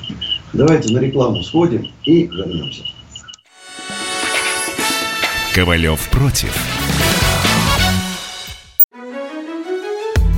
Давайте 0.54 0.94
на 0.94 1.00
рекламу 1.00 1.44
сходим 1.44 1.88
и 2.06 2.26
вернемся. 2.26 2.84
Ковалев 5.54 6.10
против. 6.10 6.58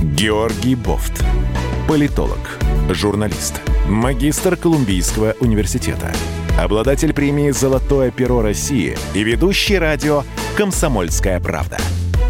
Георгий 0.02 0.74
Бофт. 0.74 1.24
Политолог, 1.88 2.58
журналист, 2.90 3.60
магистр 3.88 4.56
Колумбийского 4.56 5.34
университета, 5.40 6.12
обладатель 6.58 7.12
премии 7.12 7.50
«Золотое 7.50 8.10
перо 8.10 8.42
России» 8.42 8.96
и 9.14 9.22
ведущий 9.22 9.78
радио 9.78 10.22
«Комсомольская 10.56 11.40
правда». 11.40 11.78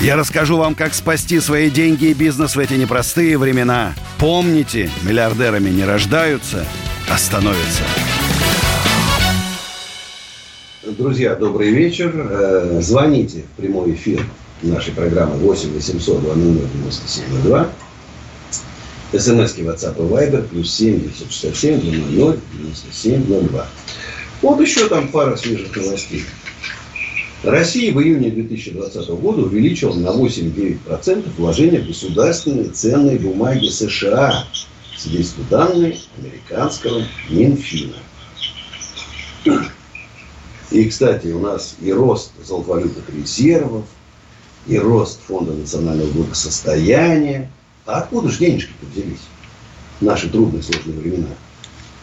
Я 0.00 0.16
расскажу 0.16 0.56
вам, 0.58 0.74
как 0.74 0.94
спасти 0.94 1.40
свои 1.40 1.70
деньги 1.70 2.06
и 2.06 2.14
бизнес 2.14 2.56
в 2.56 2.58
эти 2.58 2.74
непростые 2.74 3.38
времена. 3.38 3.94
Помните, 4.18 4.90
миллиардерами 5.02 5.70
не 5.70 5.84
рождаются, 5.84 6.66
а 7.08 7.16
становятся. 7.16 7.82
Друзья, 10.86 11.34
добрый 11.34 11.70
вечер. 11.70 12.12
Э, 12.14 12.80
звоните 12.82 13.44
в 13.52 13.60
прямой 13.60 13.94
эфир 13.94 14.24
нашей 14.62 14.92
программы 14.92 15.36
8 15.36 15.72
800 15.72 16.20
200 16.20 16.68
9702. 16.74 17.68
СМСки 19.12 19.62
WhatsApp 19.62 19.96
и 19.96 20.10
Viber 20.10 20.42
плюс 20.48 20.72
7 20.74 21.00
967 21.00 21.80
200 21.80 22.40
9702. 22.52 23.66
Вот 24.42 24.60
еще 24.60 24.88
там 24.88 25.08
пара 25.08 25.36
свежих 25.36 25.74
новостей. 25.74 26.24
Россия 27.44 27.92
в 27.92 28.00
июне 28.00 28.30
2020 28.30 29.08
года 29.20 29.42
увеличила 29.42 29.92
на 29.92 30.08
8-9% 30.08 31.28
вложения 31.36 31.80
в 31.80 31.86
государственные 31.86 32.70
ценные 32.70 33.18
бумаги 33.18 33.68
США. 33.68 34.46
Свидетельствуют 34.96 35.50
данные 35.50 35.98
американского 36.16 37.02
Минфина. 37.28 37.96
И, 40.70 40.88
кстати, 40.88 41.26
у 41.28 41.40
нас 41.40 41.76
и 41.82 41.92
рост 41.92 42.32
золотовалютных 42.42 43.04
резервов, 43.10 43.84
и 44.66 44.78
рост 44.78 45.20
фонда 45.26 45.52
национального 45.52 46.10
благосостояния. 46.12 47.50
А 47.84 47.98
откуда 47.98 48.30
же 48.30 48.38
денежки-то 48.38 48.86
взялись 48.90 49.20
в 50.00 50.02
наши 50.04 50.30
трудные 50.30 50.62
сложные 50.62 50.98
времена? 50.98 51.28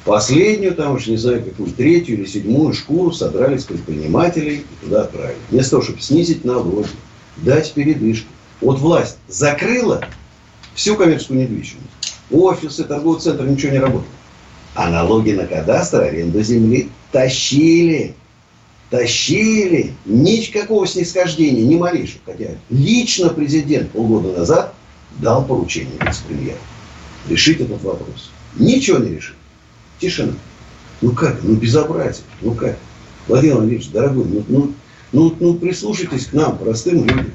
Последнюю, 0.05 0.73
там 0.73 0.95
уж 0.95 1.07
не 1.07 1.17
знаю, 1.17 1.43
какую 1.43 1.71
третью 1.71 2.17
или 2.17 2.25
седьмую 2.25 2.73
шкуру 2.73 3.11
содрали 3.11 3.57
с 3.57 3.65
предпринимателей 3.65 4.57
и 4.57 4.85
туда 4.85 5.03
отправили. 5.03 5.37
Вместо 5.51 5.71
того, 5.71 5.83
чтобы 5.83 6.01
снизить 6.01 6.43
налоги, 6.43 6.87
дать 7.37 7.71
передышку. 7.73 8.27
Вот 8.61 8.79
власть 8.79 9.17
закрыла 9.27 10.03
всю 10.73 10.95
коммерческую 10.95 11.41
недвижимость. 11.41 11.87
Офисы, 12.31 12.83
торговый 12.83 13.19
центр, 13.19 13.45
ничего 13.45 13.71
не 13.71 13.79
работает. 13.79 14.11
А 14.73 14.89
налоги 14.89 15.31
на 15.31 15.45
кадастр, 15.45 16.01
аренду 16.01 16.41
земли 16.41 16.89
тащили 17.11 18.15
тащили, 18.91 19.93
никакого 20.05 20.85
снисхождения, 20.85 21.63
ни 21.63 21.75
малейшего. 21.77 22.19
Хотя 22.25 22.49
лично 22.69 23.29
президент 23.29 23.89
полгода 23.91 24.37
назад 24.37 24.75
дал 25.19 25.43
поручение 25.45 25.93
вице-премьеру 25.99 26.57
решить 27.29 27.61
этот 27.61 27.81
вопрос. 27.81 28.31
Ничего 28.57 28.99
не 28.99 29.15
решил. 29.15 29.35
Тишина. 30.01 30.33
Ну 31.01 31.11
как? 31.11 31.37
Ну 31.43 31.55
безобразие. 31.55 32.25
Ну 32.41 32.55
как? 32.55 32.75
Владимир 33.27 33.57
Владимирович, 33.57 33.89
дорогой, 33.91 34.25
ну, 34.25 34.43
ну, 34.47 34.73
ну, 35.11 35.35
ну 35.39 35.53
прислушайтесь 35.53 36.25
к 36.25 36.33
нам, 36.33 36.57
простым 36.57 37.05
людям. 37.05 37.31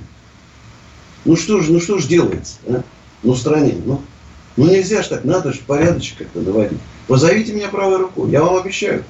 Ну 1.24 1.36
что 1.36 1.60
же, 1.60 1.72
ну 1.72 1.80
что 1.80 1.98
же 1.98 2.08
делается, 2.08 2.56
а? 2.68 2.82
Ну 3.22 3.32
в 3.32 3.38
стране, 3.38 3.76
ну, 3.84 4.02
ну 4.56 4.66
нельзя 4.66 5.02
ж 5.02 5.08
так, 5.08 5.24
надо 5.24 5.52
же 5.52 5.60
порядочек 5.64 6.18
как-то 6.18 6.40
наводить. 6.40 6.78
Позовите 7.06 7.52
меня 7.52 7.68
правой 7.68 7.98
рукой, 7.98 8.30
я 8.30 8.42
вам 8.42 8.56
обещаю. 8.56 9.04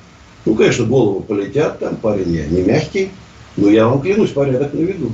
Ну, 0.45 0.55
конечно, 0.55 0.85
головы 0.85 1.23
полетят, 1.23 1.79
там 1.79 1.97
парень 1.97 2.33
я 2.33 2.47
не 2.47 2.63
мягкий, 2.63 3.11
но 3.57 3.71
я 3.71 3.89
вам 3.89 4.03
клянусь, 4.03 4.31
порядок 4.31 4.75
наведу. 4.75 5.11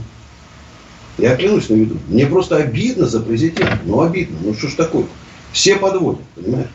Я 1.16 1.36
клянусь 1.36 1.68
наведу. 1.68 1.96
Мне 2.08 2.26
просто 2.26 2.56
обидно 2.56 3.06
за 3.06 3.20
президента. 3.20 3.78
Ну, 3.84 4.00
обидно. 4.00 4.36
Ну, 4.42 4.54
что 4.54 4.68
ж 4.68 4.74
такое? 4.74 5.06
Все 5.52 5.76
подводят, 5.76 6.22
понимаешь? 6.34 6.68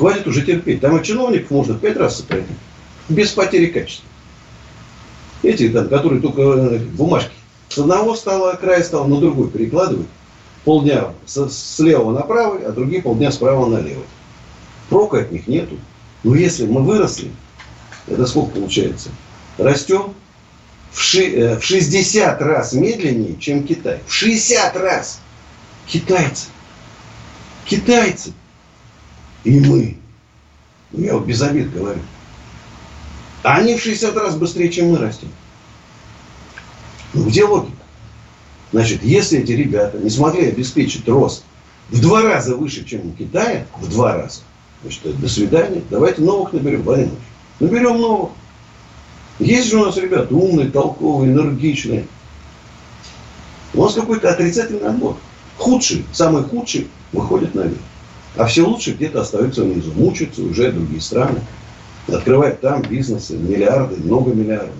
Хватит 0.00 0.26
уже 0.26 0.40
терпеть. 0.40 0.80
Там 0.80 0.96
и 0.96 1.04
чиновников 1.04 1.50
можно 1.50 1.74
пять 1.74 1.98
раз 1.98 2.16
сократить. 2.16 2.56
Без 3.10 3.32
потери 3.32 3.66
качества. 3.66 4.08
Эти 5.42 5.68
там, 5.68 5.90
которые 5.90 6.22
только 6.22 6.40
э, 6.40 6.78
бумажки 6.78 7.34
с 7.68 7.76
одного 7.76 8.16
стола, 8.16 8.56
края 8.56 8.82
стола 8.82 9.06
на 9.06 9.20
другой 9.20 9.50
перекладывают. 9.50 10.08
Полдня 10.64 11.12
с, 11.26 11.50
с 11.50 11.78
левого 11.80 12.12
на 12.12 12.22
правый, 12.22 12.64
а 12.64 12.72
другие 12.72 13.02
полдня 13.02 13.30
справа 13.30 13.66
на 13.66 13.76
левый. 13.76 14.06
Прока 14.88 15.18
от 15.18 15.32
них 15.32 15.46
нету. 15.46 15.76
Но 16.24 16.34
если 16.34 16.64
мы 16.64 16.82
выросли, 16.82 17.30
это 18.06 18.26
сколько 18.26 18.52
получается? 18.52 19.10
Растем 19.58 20.14
в, 20.92 21.02
ши, 21.02 21.30
э, 21.30 21.58
в 21.58 21.62
60 21.62 22.40
раз 22.40 22.72
медленнее, 22.72 23.36
чем 23.38 23.64
Китай. 23.64 24.00
В 24.06 24.12
60 24.14 24.76
раз. 24.78 25.20
Китайцы. 25.86 26.46
Китайцы. 27.66 28.32
И 29.44 29.60
мы. 29.60 29.96
Ну, 30.92 31.04
я 31.04 31.14
вот 31.14 31.26
без 31.26 31.40
обид 31.42 31.72
говорю. 31.72 32.00
Они 33.42 33.76
в 33.76 33.82
60 33.82 34.16
раз 34.16 34.36
быстрее, 34.36 34.70
чем 34.70 34.90
мы 34.90 34.98
растем. 34.98 35.28
Ну, 37.14 37.24
где 37.26 37.44
логика? 37.44 37.72
Значит, 38.72 39.02
если 39.02 39.40
эти 39.40 39.52
ребята 39.52 39.98
не 39.98 40.10
смогли 40.10 40.48
обеспечить 40.48 41.08
рост 41.08 41.44
в 41.88 42.00
два 42.00 42.22
раза 42.22 42.54
выше, 42.54 42.84
чем 42.84 43.08
у 43.08 43.12
Китая, 43.12 43.66
в 43.78 43.88
два 43.88 44.16
раза, 44.16 44.40
Значит, 44.82 45.20
до 45.20 45.28
свидания. 45.28 45.82
Давайте 45.90 46.22
новых 46.22 46.52
наберем, 46.52 46.82
Владимир 46.82 47.10
Наберем 47.58 48.00
новых. 48.00 48.30
Есть 49.38 49.70
же 49.70 49.78
у 49.78 49.84
нас 49.84 49.96
ребята 49.96 50.34
умные, 50.34 50.70
толковые, 50.70 51.32
энергичные. 51.32 52.06
У 53.74 53.82
нас 53.82 53.94
какой-то 53.94 54.30
отрицательный 54.30 54.88
отбор. 54.88 55.16
Худший, 55.58 56.04
самый 56.12 56.44
худший 56.44 56.88
выходит 57.12 57.54
наверх. 57.54 57.78
А 58.36 58.46
все 58.46 58.62
лучшие 58.62 58.94
где-то 58.94 59.20
остаются 59.22 59.62
внизу. 59.62 59.92
Мучаются 59.92 60.42
уже 60.42 60.72
другие 60.72 61.00
страны. 61.00 61.40
Открывают 62.08 62.60
там 62.60 62.82
бизнесы, 62.82 63.36
миллиарды, 63.36 63.96
много 63.96 64.32
миллиардов. 64.32 64.74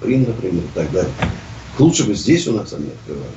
Прин, 0.00 0.24
например, 0.26 0.62
и 0.64 0.74
так 0.74 0.90
далее. 0.92 1.12
Лучше 1.78 2.04
бы 2.04 2.14
здесь 2.14 2.46
у 2.48 2.52
нас 2.52 2.72
они 2.72 2.88
открывали. 2.88 3.32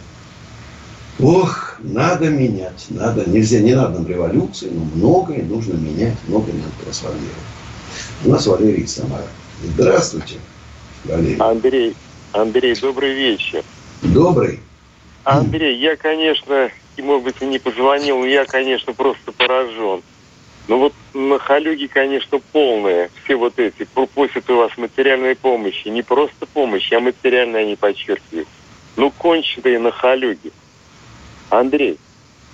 Ох, 1.19 1.75
надо 1.79 2.29
менять, 2.29 2.85
надо, 2.89 3.29
нельзя, 3.29 3.59
не 3.59 3.73
надо 3.73 3.99
нам 3.99 4.07
революции, 4.07 4.69
но 4.71 4.85
многое 4.95 5.43
нужно 5.43 5.73
менять, 5.73 6.15
многое 6.27 6.53
надо 6.53 6.71
трансформировать. 6.81 7.33
У 8.23 8.29
нас 8.29 8.47
Валерий 8.47 8.87
Самара. 8.87 9.27
Здравствуйте, 9.61 10.35
Валерий. 11.03 11.35
Андрей, 11.37 11.95
Андрей, 12.31 12.75
добрый 12.79 13.13
вечер. 13.13 13.63
Добрый. 14.01 14.61
Андрей, 15.25 15.77
я, 15.77 15.97
конечно, 15.97 16.69
и, 16.99 17.01
может 17.01 17.23
быть, 17.23 17.41
не 17.41 17.59
позвонил, 17.59 18.25
я, 18.25 18.43
конечно, 18.43 18.93
просто 18.93 19.31
поражен. 19.31 20.03
Ну 20.67 20.77
вот 20.77 20.93
на 21.13 21.39
халюги, 21.39 21.87
конечно, 21.87 22.39
полные. 22.51 23.09
Все 23.23 23.35
вот 23.35 23.57
эти 23.57 23.85
просят 23.85 24.49
у 24.49 24.57
вас 24.57 24.77
материальной 24.77 25.35
помощи. 25.35 25.87
Не 25.87 26.01
просто 26.01 26.45
помощи, 26.45 26.93
а 26.93 26.99
материальная 26.99 27.61
они 27.61 27.75
подчеркивают. 27.75 28.47
Ну, 28.97 29.11
конченые 29.11 29.79
на 29.79 29.91
халюги. 29.91 30.51
Андрей, 31.49 31.97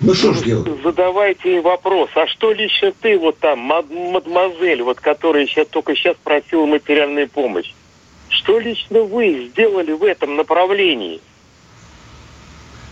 ну 0.00 0.14
что 0.14 0.32
ж 0.32 0.42
делать? 0.42 0.80
Задавайте 0.82 1.60
вопрос. 1.60 2.08
А 2.14 2.26
что 2.28 2.52
лично 2.52 2.92
ты, 2.92 3.18
вот 3.18 3.38
там, 3.38 3.58
мадемуазель, 3.58 4.82
вот 4.82 5.00
которая 5.00 5.46
сейчас 5.46 5.66
только 5.66 5.96
сейчас 5.96 6.16
просила 6.22 6.64
материальную 6.66 7.28
помощь, 7.28 7.72
что 8.28 8.60
лично 8.60 9.02
вы 9.02 9.48
сделали 9.50 9.92
в 9.92 10.04
этом 10.04 10.36
направлении? 10.36 11.20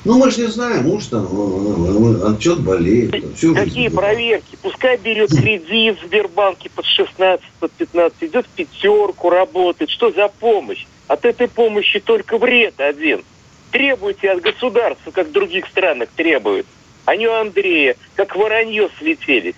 Ну, 0.05 0.19
мы 0.19 0.31
же 0.31 0.43
не 0.43 0.49
знаем, 0.49 0.85
муж 0.85 1.07
там, 1.07 1.27
он 1.33 2.39
что-то 2.39 2.61
болеет. 2.61 3.15
Все 3.37 3.55
Какие 3.55 3.89
проверки? 3.89 4.59
Пускай 4.61 4.99
берет 4.99 5.31
кредит 5.31 5.99
в 6.01 6.07
Сбербанке 6.07 6.69
под 6.69 6.85
16, 6.85 7.45
под 7.59 7.73
15, 7.73 8.17
идет 8.21 8.47
в 8.47 8.49
пятерку, 8.51 9.31
работает. 9.31 9.91
Что 9.91 10.11
за 10.11 10.29
помощь? 10.29 10.87
От 11.09 11.25
этой 11.25 11.49
помощи 11.49 12.01
только 12.01 12.39
вред 12.39 12.81
один– 12.81 13.23
Требуйте 13.75 14.31
от 14.31 14.41
государства, 14.41 15.11
как 15.11 15.31
в 15.31 15.33
других 15.33 15.67
странах 15.67 16.09
требуют. 16.15 16.65
Они 17.07 17.27
у 17.27 17.33
Андрея, 17.33 17.97
как 18.15 18.37
воронье 18.37 18.89
слетелись. 19.01 19.57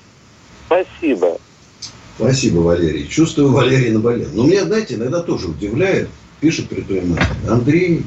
Спасибо. 0.64 1.36
Спасибо, 2.16 2.60
Валерий. 2.60 3.06
Чувствую, 3.08 3.52
Валерий 3.52 3.90
наболел. 3.90 4.30
Но 4.32 4.46
меня, 4.46 4.64
знаете, 4.64 4.94
иногда 4.94 5.20
тоже 5.20 5.48
удивляет, 5.48 6.08
пишет 6.40 6.70
предприниматель. 6.70 7.26
Андрей, 7.46 8.04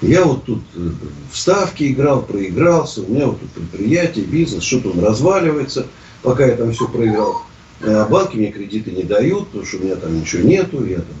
я 0.00 0.24
вот 0.24 0.44
тут 0.44 0.62
э, 0.76 0.90
в 1.30 1.36
ставке 1.36 1.90
играл, 1.90 2.22
проигрался, 2.22 3.02
у 3.02 3.08
меня 3.08 3.26
вот 3.26 3.40
тут 3.40 3.50
предприятие, 3.50 4.24
бизнес, 4.24 4.62
что-то 4.62 4.90
он 4.90 5.00
разваливается, 5.04 5.86
пока 6.22 6.46
я 6.46 6.56
там 6.56 6.72
все 6.72 6.86
проиграл. 6.88 7.42
А 7.80 8.06
банки 8.08 8.36
мне 8.36 8.50
кредиты 8.50 8.90
не 8.90 9.02
дают, 9.02 9.48
потому 9.48 9.64
что 9.64 9.78
у 9.78 9.80
меня 9.80 9.96
там 9.96 10.18
ничего 10.18 10.42
нету, 10.42 10.84
я 10.84 10.96
там, 10.96 11.16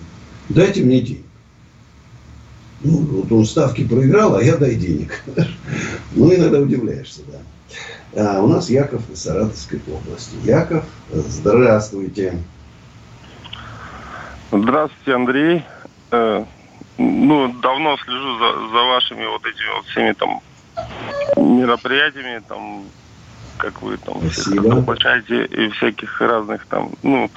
дайте 0.48 0.82
мне 0.82 1.00
деньги. 1.00 1.24
Ну, 2.82 2.98
вот 2.98 3.32
он 3.32 3.44
ставки 3.44 3.86
проиграл, 3.86 4.36
а 4.36 4.42
я 4.42 4.56
дай 4.56 4.74
денег. 4.74 5.22
Ну, 6.14 6.34
иногда 6.34 6.58
удивляешься, 6.58 7.20
да. 7.30 7.40
А 8.16 8.42
у 8.42 8.48
нас 8.48 8.70
Яков 8.70 9.02
из 9.12 9.20
Саратовской 9.20 9.80
области. 9.86 10.34
Яков, 10.44 10.84
здравствуйте. 11.12 12.38
Здравствуйте, 14.50 15.14
Андрей. 15.14 15.64
Ну, 16.98 17.52
давно 17.62 17.96
слежу 17.98 18.38
за, 18.38 18.52
за 18.72 18.82
вашими 18.84 19.24
вот 19.26 19.46
этими 19.46 19.76
вот 19.76 19.86
всеми 19.86 20.12
там 20.12 20.40
мероприятиями, 21.36 22.42
там 22.48 22.84
как 23.58 23.82
вы 23.82 23.96
там 23.98 24.20
воплощаете 24.70 25.44
и 25.44 25.68
всяких 25.70 26.20
разных 26.20 26.64
там, 26.66 26.90
ну, 27.02 27.30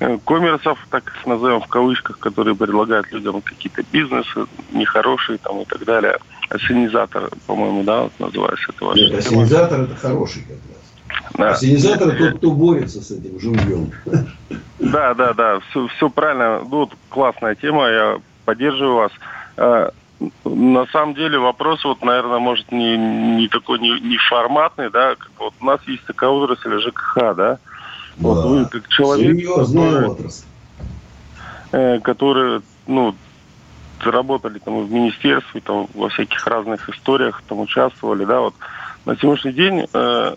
э, 0.00 0.18
коммерсов, 0.24 0.78
так 0.90 1.12
назовем 1.26 1.60
в 1.60 1.66
кавычках, 1.66 2.18
которые 2.18 2.54
предлагают 2.54 3.10
людям 3.12 3.42
какие-то 3.42 3.82
бизнесы 3.92 4.46
нехорошие 4.72 5.38
там 5.38 5.60
и 5.60 5.64
так 5.64 5.84
далее. 5.84 6.18
Ассенизатор, 6.48 7.30
по-моему, 7.46 7.82
да, 7.82 8.02
вот 8.02 8.12
называется 8.18 8.66
это 8.68 8.84
ваше. 8.84 9.00
Нет, 9.00 9.18
ассенизатор 9.18 9.80
это 9.80 9.96
хороший 9.96 10.42
как 10.42 10.50
раз. 10.50 11.32
Да. 11.34 11.50
Ассенизатор 11.50 12.16
тот, 12.16 12.38
кто 12.38 12.50
борется 12.52 13.02
с 13.02 13.10
этим 13.10 13.38
живьем. 13.40 13.90
Да, 14.78 15.14
да, 15.14 15.32
да, 15.32 15.60
все, 15.70 15.88
все 15.88 16.08
правильно. 16.08 16.60
Ну, 16.60 16.68
вот 16.68 16.92
классная 17.08 17.54
тема, 17.56 17.88
я 17.88 18.18
поддерживаю 18.46 18.94
вас. 18.94 19.12
Э, 19.58 19.90
на 20.44 20.86
самом 20.86 21.14
деле 21.14 21.38
вопрос, 21.38 21.84
вот, 21.84 22.02
наверное, 22.02 22.38
может 22.38 22.72
не, 22.72 22.96
не 22.96 23.48
такой 23.48 23.78
не, 23.78 24.00
не 24.00 24.16
форматный, 24.16 24.88
да, 24.88 25.14
как 25.16 25.30
вот 25.38 25.52
у 25.60 25.64
нас 25.66 25.80
есть 25.86 26.04
такая 26.06 26.30
отрасль 26.30 26.80
ЖКХ, 26.80 27.14
да. 27.16 27.34
да. 27.34 27.58
Вот 28.16 28.46
вы 28.46 28.64
как 28.64 28.88
человек, 28.88 29.46
который, 29.46 30.06
отрасль. 30.06 30.44
Э, 31.72 32.00
который, 32.00 32.62
ну, 32.86 33.14
работали 34.00 34.58
там 34.58 34.86
в 34.86 34.90
министерстве, 34.90 35.60
там 35.60 35.88
во 35.94 36.08
всяких 36.08 36.46
разных 36.46 36.88
историях 36.88 37.42
там 37.48 37.60
участвовали, 37.60 38.24
да, 38.24 38.40
вот 38.40 38.54
на 39.04 39.16
сегодняшний 39.16 39.52
день 39.52 39.86
э, 39.92 40.34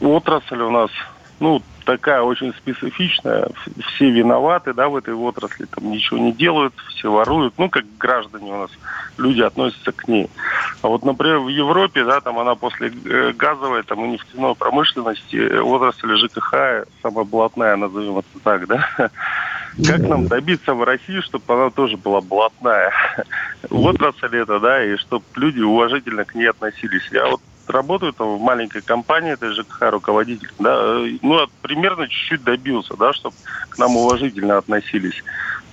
отрасль 0.00 0.60
у 0.60 0.70
нас, 0.70 0.90
ну, 1.38 1.62
такая 1.90 2.22
очень 2.22 2.54
специфичная, 2.54 3.48
все 3.86 4.10
виноваты, 4.10 4.72
да, 4.72 4.88
в 4.88 4.94
этой 4.94 5.12
отрасли, 5.12 5.64
там 5.64 5.90
ничего 5.90 6.20
не 6.20 6.32
делают, 6.32 6.72
все 6.90 7.10
воруют, 7.10 7.54
ну, 7.58 7.68
как 7.68 7.84
граждане 7.98 8.52
у 8.52 8.58
нас, 8.58 8.70
люди 9.18 9.40
относятся 9.40 9.90
к 9.90 10.06
ней. 10.06 10.30
А 10.82 10.88
вот, 10.88 11.04
например, 11.04 11.40
в 11.40 11.48
Европе, 11.48 12.04
да, 12.04 12.20
там 12.20 12.38
она 12.38 12.54
после 12.54 12.92
э, 13.04 13.32
газовой, 13.32 13.82
там, 13.82 14.04
и 14.04 14.08
нефтяной 14.10 14.54
промышленности, 14.54 15.36
э, 15.36 15.60
отрасль 15.60 16.16
ЖКХ 16.16 16.86
самая 17.02 17.24
блатная, 17.24 17.76
назовем 17.76 18.18
это 18.18 18.28
так, 18.44 18.68
да, 18.68 18.88
как 19.84 20.00
нам 20.00 20.28
добиться 20.28 20.74
в 20.74 20.84
России, 20.84 21.20
чтобы 21.22 21.44
она 21.48 21.70
тоже 21.70 21.96
была 21.96 22.20
блатная? 22.20 22.92
Отрасль 23.70 24.36
это, 24.36 24.60
да, 24.60 24.84
и 24.84 24.96
чтобы 24.96 25.24
люди 25.34 25.60
уважительно 25.60 26.24
к 26.24 26.36
ней 26.36 26.46
относились. 26.46 27.08
Я 27.10 27.26
вот 27.26 27.40
работаю 27.70 28.12
там 28.12 28.36
в 28.36 28.40
маленькой 28.40 28.82
компании, 28.82 29.32
это 29.32 29.52
ЖКХ 29.52 29.90
руководитель, 29.90 30.50
да, 30.58 30.74
э, 30.76 31.18
ну, 31.22 31.46
примерно 31.62 32.08
чуть-чуть 32.08 32.44
добился, 32.44 32.96
да, 32.96 33.12
чтобы 33.12 33.36
к 33.68 33.78
нам 33.78 33.96
уважительно 33.96 34.58
относились. 34.58 35.22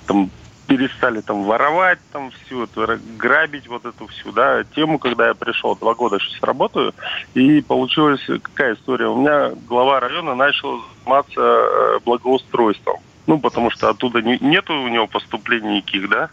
Там 0.05 0.29
перестали 0.67 1.21
там 1.21 1.43
воровать 1.43 1.99
там 2.11 2.31
всю 2.31 2.63
эту, 2.63 2.99
грабить 3.17 3.67
вот 3.67 3.85
эту 3.85 4.07
всю, 4.07 4.31
да, 4.31 4.63
тему, 4.75 4.99
когда 4.99 5.27
я 5.27 5.33
пришел, 5.33 5.75
два 5.75 5.95
года 5.95 6.19
сейчас 6.19 6.43
работаю, 6.43 6.93
и 7.33 7.61
получилась 7.61 8.21
какая 8.43 8.75
история. 8.75 9.07
У 9.07 9.19
меня 9.19 9.51
глава 9.67 9.99
района 9.99 10.35
начал 10.35 10.81
заниматься 10.99 11.41
э, 11.41 11.99
благоустройством. 12.05 12.97
Ну, 13.27 13.39
потому 13.39 13.69
что 13.71 13.89
оттуда 13.89 14.21
не, 14.21 14.37
нету 14.39 14.73
у 14.73 14.87
него 14.87 15.05
поступлений 15.07 15.77
никаких, 15.77 16.09
да. 16.09 16.29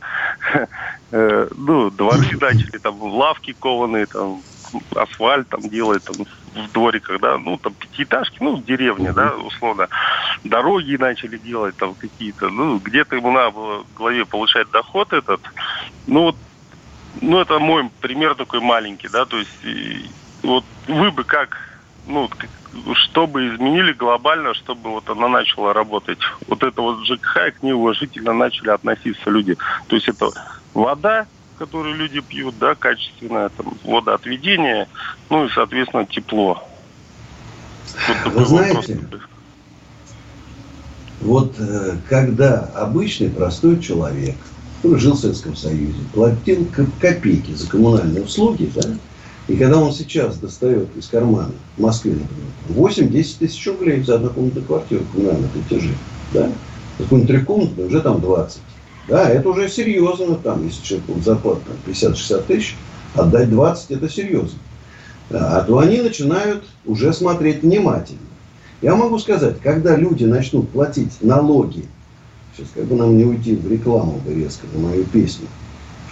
Э, 1.17 1.47
ну, 1.57 1.91
дворы 1.91 2.37
начали, 2.41 2.79
там, 2.79 3.01
лавки 3.01 3.53
кованые, 3.53 4.07
там, 4.07 4.43
асфальт 4.95 5.49
там 5.49 5.69
делает 5.69 6.05
там, 6.05 6.17
в 6.55 6.73
двориках, 6.73 7.21
да, 7.21 7.39
ну, 7.39 7.59
там, 7.59 7.75
пятиэтажки, 7.75 8.39
ну, 8.41 8.57
в 8.57 8.65
деревне, 8.65 9.13
да, 9.13 9.35
условно. 9.37 9.89
Дороги 10.45 10.97
начали 10.97 11.39
делать 11.39 11.77
там 11.77 11.95
какие-то, 11.95 12.49
ну, 12.49 12.79
где-то 12.79 13.17
ему 13.17 13.33
надо 13.33 13.51
было 13.51 13.85
в 13.85 13.95
голове 13.95 14.25
получать 14.25 14.71
доход 14.71 15.13
этот. 15.13 15.41
Ну, 16.07 16.23
вот, 16.23 16.37
ну, 17.21 17.41
это 17.41 17.59
мой 17.59 17.91
пример 18.01 18.35
такой 18.35 18.61
маленький, 18.61 19.09
да, 19.09 19.25
то 19.25 19.39
есть, 19.39 19.65
и, 19.65 20.11
вот 20.43 20.65
вы 20.89 21.11
бы 21.11 21.25
как, 21.25 21.59
ну, 22.07 22.29
что 22.95 23.27
бы 23.27 23.49
изменили 23.49 23.93
глобально, 23.93 24.55
чтобы 24.55 24.91
вот 24.91 25.09
она 25.09 25.29
начала 25.29 25.73
работать. 25.73 26.19
Вот 26.49 26.63
это 26.63 26.83
вот 26.83 27.05
ЖКХ, 27.07 27.59
к 27.59 27.63
ней 27.63 27.73
уважительно 27.73 28.33
начали 28.33 28.71
относиться 28.71 29.31
люди. 29.31 29.57
То 29.87 29.97
есть 29.97 30.09
это 30.09 30.31
вода, 30.75 31.27
которые 31.59 31.95
люди 31.95 32.21
пьют, 32.21 32.55
да, 32.59 32.75
качественное 32.75 33.49
там, 33.51 33.75
водоотведение, 33.85 34.89
ну 35.31 35.45
и, 35.45 35.49
соответственно, 35.51 36.07
тепло. 36.07 36.63
Вот 38.25 38.33
Вы 38.33 38.45
знаете, 38.47 38.95
вопрос. 38.95 39.21
вот 41.21 41.55
э, 41.59 41.97
когда 42.09 42.61
обычный 42.75 43.31
простой 43.31 43.81
человек, 43.81 44.37
который 44.83 44.99
жил 44.99 45.15
в 45.15 45.21
Советском 45.21 45.55
Союзе, 45.55 45.99
платил 46.13 46.67
копейки 47.01 47.53
за 47.53 47.69
коммунальные 47.69 48.25
услуги, 48.25 48.71
да, 48.75 48.83
и 49.47 49.57
когда 49.57 49.79
он 49.79 49.93
сейчас 49.93 50.39
достает 50.39 50.89
из 50.97 51.07
кармана 51.07 51.53
в 51.77 51.83
Москве, 51.83 52.13
например, 52.13 53.11
8-10 53.11 53.39
тысяч 53.39 53.67
рублей 53.67 54.03
за 54.03 54.17
однокомнатную 54.17 54.67
квартиру 54.67 55.05
коммунальных 55.13 55.51
платежей, 55.53 55.97
да, 56.33 56.51
какую-нибудь 56.99 57.29
трехкомнатную 57.29 57.89
уже 57.89 58.01
там 58.01 58.21
20. 58.21 58.61
Да, 59.09 59.29
это 59.29 59.49
уже 59.49 59.69
серьезно, 59.69 60.37
там, 60.37 60.65
если 60.65 60.83
человек 60.83 61.07
зарплату 61.23 61.61
50-60 61.87 62.45
тысяч, 62.47 62.77
отдать 63.15 63.51
20 63.51 63.91
это 63.91 64.09
серьезно. 64.09 64.59
А 65.31 65.61
то 65.63 65.79
они 65.79 66.01
начинают 66.01 66.65
уже 66.87 67.13
смотреть 67.13 67.63
внимательно. 67.63 68.21
Я 68.83 68.95
могу 68.95 69.19
сказать, 69.19 69.61
когда 69.63 69.97
люди 69.97 70.25
начнут 70.25 70.69
платить 70.71 71.13
налоги 71.21 71.87
Сейчас 72.57 72.69
как 72.73 72.85
бы 72.85 72.95
нам 72.95 73.17
не 73.17 73.25
уйти 73.25 73.57
в 73.57 73.71
рекламу 73.71 74.21
бы 74.25 74.33
резко 74.33 74.67
на 74.73 74.89
мою 74.89 75.05
песню. 75.05 75.49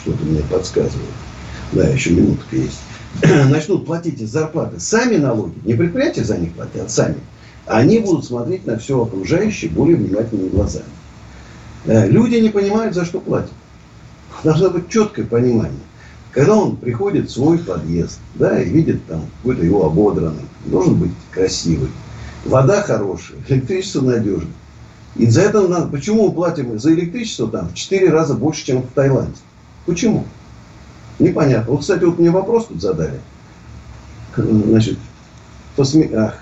Что-то 0.00 0.24
мне 0.24 0.40
подсказывает. 0.50 1.08
Да, 1.70 1.86
еще 1.86 2.10
минутка 2.10 2.56
есть. 2.56 2.80
Начнут 3.50 3.86
платить 3.86 4.20
из 4.20 4.30
зарплаты 4.30 4.80
сами 4.80 5.16
налоги. 5.16 5.54
Не 5.64 5.74
предприятия 5.74 6.24
за 6.24 6.38
них 6.38 6.52
платят, 6.54 6.90
сами. 6.90 7.18
Они 7.66 8.00
будут 8.00 8.24
смотреть 8.24 8.66
на 8.66 8.76
все 8.76 9.00
окружающее 9.00 9.70
более 9.70 9.96
внимательными 9.96 10.48
глазами. 10.48 10.86
Э, 11.84 12.08
люди 12.08 12.36
не 12.36 12.48
понимают, 12.48 12.94
за 12.94 13.04
что 13.04 13.20
платят. 13.20 13.52
Должно 14.44 14.70
быть 14.70 14.88
четкое 14.88 15.24
понимание. 15.24 15.80
Когда 16.32 16.56
он 16.56 16.76
приходит 16.76 17.28
в 17.28 17.32
свой 17.32 17.58
подъезд, 17.58 18.18
да, 18.34 18.60
и 18.60 18.68
видит 18.68 19.04
там 19.06 19.26
какой-то 19.38 19.64
его 19.64 19.84
ободранный, 19.86 20.44
должен 20.64 20.94
быть 20.94 21.12
красивый, 21.30 21.90
вода 22.44 22.82
хорошая, 22.82 23.38
электричество 23.48 24.00
надежное. 24.00 24.52
И 25.16 25.26
за 25.26 25.42
это 25.42 25.68
надо, 25.68 25.88
почему 25.88 26.28
мы 26.28 26.32
платим 26.32 26.78
за 26.78 26.94
электричество 26.94 27.46
там 27.48 27.68
в 27.68 27.74
4 27.74 28.08
раза 28.10 28.34
больше, 28.34 28.64
чем 28.64 28.82
в 28.82 28.86
Таиланде? 28.94 29.36
Почему? 29.84 30.24
Непонятно. 31.18 31.72
Вот, 31.72 31.80
кстати, 31.82 32.04
вот 32.04 32.18
мне 32.18 32.30
вопрос 32.30 32.66
тут 32.66 32.80
задали. 32.80 33.20
Значит, 34.34 34.98
посме... 35.76 36.10
Ах, 36.14 36.38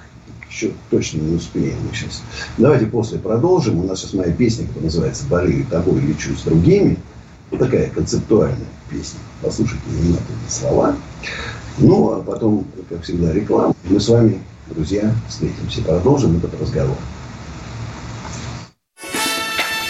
еще 0.51 0.73
точно 0.91 1.19
не 1.19 1.37
успеем 1.37 1.79
мы 1.89 1.95
сейчас. 1.95 2.23
Давайте 2.59 2.87
после 2.87 3.19
продолжим. 3.19 3.79
У 3.79 3.85
нас 3.85 4.01
сейчас 4.01 4.15
моя 4.15 4.33
песня, 4.33 4.67
которая 4.67 4.85
называется 4.87 5.25
«Болею 5.27 5.67
тобой, 5.67 6.01
лечу 6.01 6.37
с 6.37 6.43
другими». 6.43 6.99
Вот 7.51 7.61
такая 7.61 7.89
концептуальная 7.91 8.59
песня. 8.91 9.21
Послушайте 9.43 9.83
внимательно 9.87 10.39
слова. 10.49 10.97
Ну, 11.79 12.13
а 12.13 12.23
потом, 12.23 12.67
как 12.89 13.03
всегда, 13.03 13.33
реклама. 13.33 13.75
Мы 13.85 13.99
с 13.99 14.09
вами, 14.09 14.41
друзья, 14.69 15.15
встретимся. 15.29 15.83
Продолжим 15.83 16.37
этот 16.37 16.61
разговор. 16.61 16.97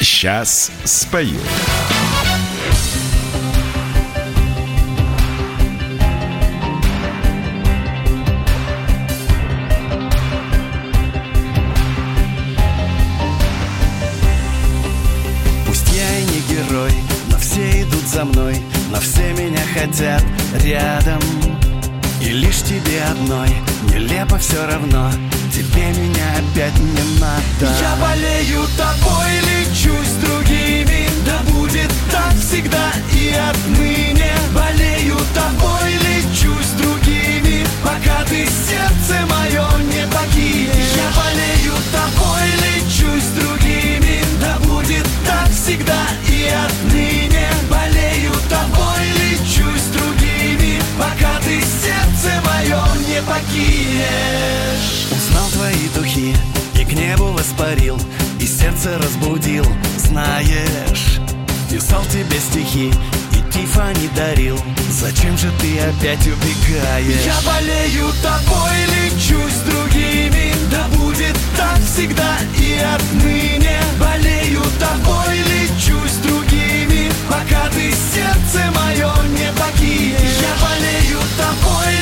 Сейчас 0.01 0.71
спою. 0.85 1.39
Хотят 20.01 20.25
рядом. 20.65 21.21
И 22.21 22.29
лишь 22.31 22.63
тебе 22.63 23.03
одной 23.11 23.49
нелепо 23.93 24.39
все 24.39 24.67
равно, 24.67 25.11
тебе 25.53 25.89
меня 25.89 26.27
опять 26.39 26.79
не 26.79 27.21
надо. 27.21 27.75
Я 27.81 27.97
болею 27.97 28.67
тобой, 28.77 29.31
лечу 29.49 29.95
с 30.03 30.25
другими, 30.25 31.09
да 31.25 31.41
будет 31.53 31.91
так 32.11 32.35
всегда 32.35 32.93
и 33.13 33.35
отныне. 33.35 34.33
Болею 34.55 35.17
тобой, 35.35 35.93
лечу 35.95 36.53
с 36.63 36.81
другими, 36.81 37.67
пока 37.83 38.25
ты 38.25 38.47
сердце 38.47 39.27
мое 39.29 39.67
не 39.85 40.07
покинешь. 40.09 40.97
Я 40.97 41.11
болею 41.17 41.75
тобой, 41.93 42.60
не 53.21 53.27
покинешь. 53.27 55.09
Узнал 55.11 55.49
твои 55.51 55.89
духи 55.95 56.35
и 56.75 56.85
к 56.85 56.93
небу 56.93 57.33
воспарил, 57.33 57.99
и 58.41 58.47
сердце 58.47 58.99
разбудил, 58.99 59.67
знаешь. 59.99 61.21
Писал 61.71 62.03
тебе 62.07 62.39
стихи 62.41 62.93
и 63.33 63.53
Тифани 63.53 64.09
дарил 64.17 64.59
Зачем 64.91 65.39
же 65.39 65.53
ты 65.61 65.79
опять 65.79 66.27
убегаешь? 66.27 67.25
Я 67.25 67.37
болею 67.47 68.13
тобой, 68.21 68.77
лечу 68.89 69.39
с 69.49 69.61
другими 69.71 70.53
Да 70.69 70.89
будет 70.99 71.37
так 71.57 71.79
всегда 71.85 72.39
и 72.59 72.77
отныне 72.77 73.79
Болею 74.01 74.63
тобой, 74.81 75.37
лечу 75.39 75.97
с 76.09 76.17
другими 76.27 77.09
Пока 77.29 77.69
ты 77.69 77.93
сердце 77.93 78.69
мое 78.75 79.13
не 79.29 79.53
покинешь 79.53 80.41
Я 80.43 80.55
болею 80.61 81.21
тобой, 81.39 82.00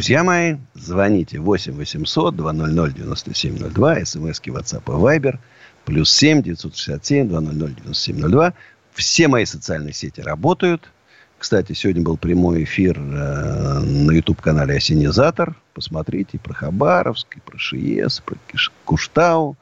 Друзья 0.00 0.24
мои, 0.24 0.56
звоните 0.72 1.40
8 1.40 1.74
800 1.74 2.34
200 2.34 2.94
9702, 2.94 4.06
смски 4.06 4.48
WhatsApp 4.48 4.82
и 4.86 5.18
Viber, 5.18 5.38
плюс 5.84 6.10
7 6.10 6.42
967 6.42 7.28
200 7.28 7.74
9702. 7.82 8.54
Все 8.94 9.28
мои 9.28 9.44
социальные 9.44 9.92
сети 9.92 10.22
работают. 10.22 10.90
Кстати, 11.36 11.74
сегодня 11.74 12.00
был 12.02 12.16
прямой 12.16 12.64
эфир 12.64 12.98
э, 12.98 13.80
на 13.80 14.12
YouTube-канале 14.12 14.78
«Осенизатор». 14.78 15.54
Посмотрите 15.74 16.38
про 16.38 16.54
Хабаровск, 16.54 17.36
и 17.36 17.40
про 17.40 17.58
Шиес, 17.58 18.20
про 18.20 18.36
Киш- 18.50 18.72
Куштау, 18.86 19.58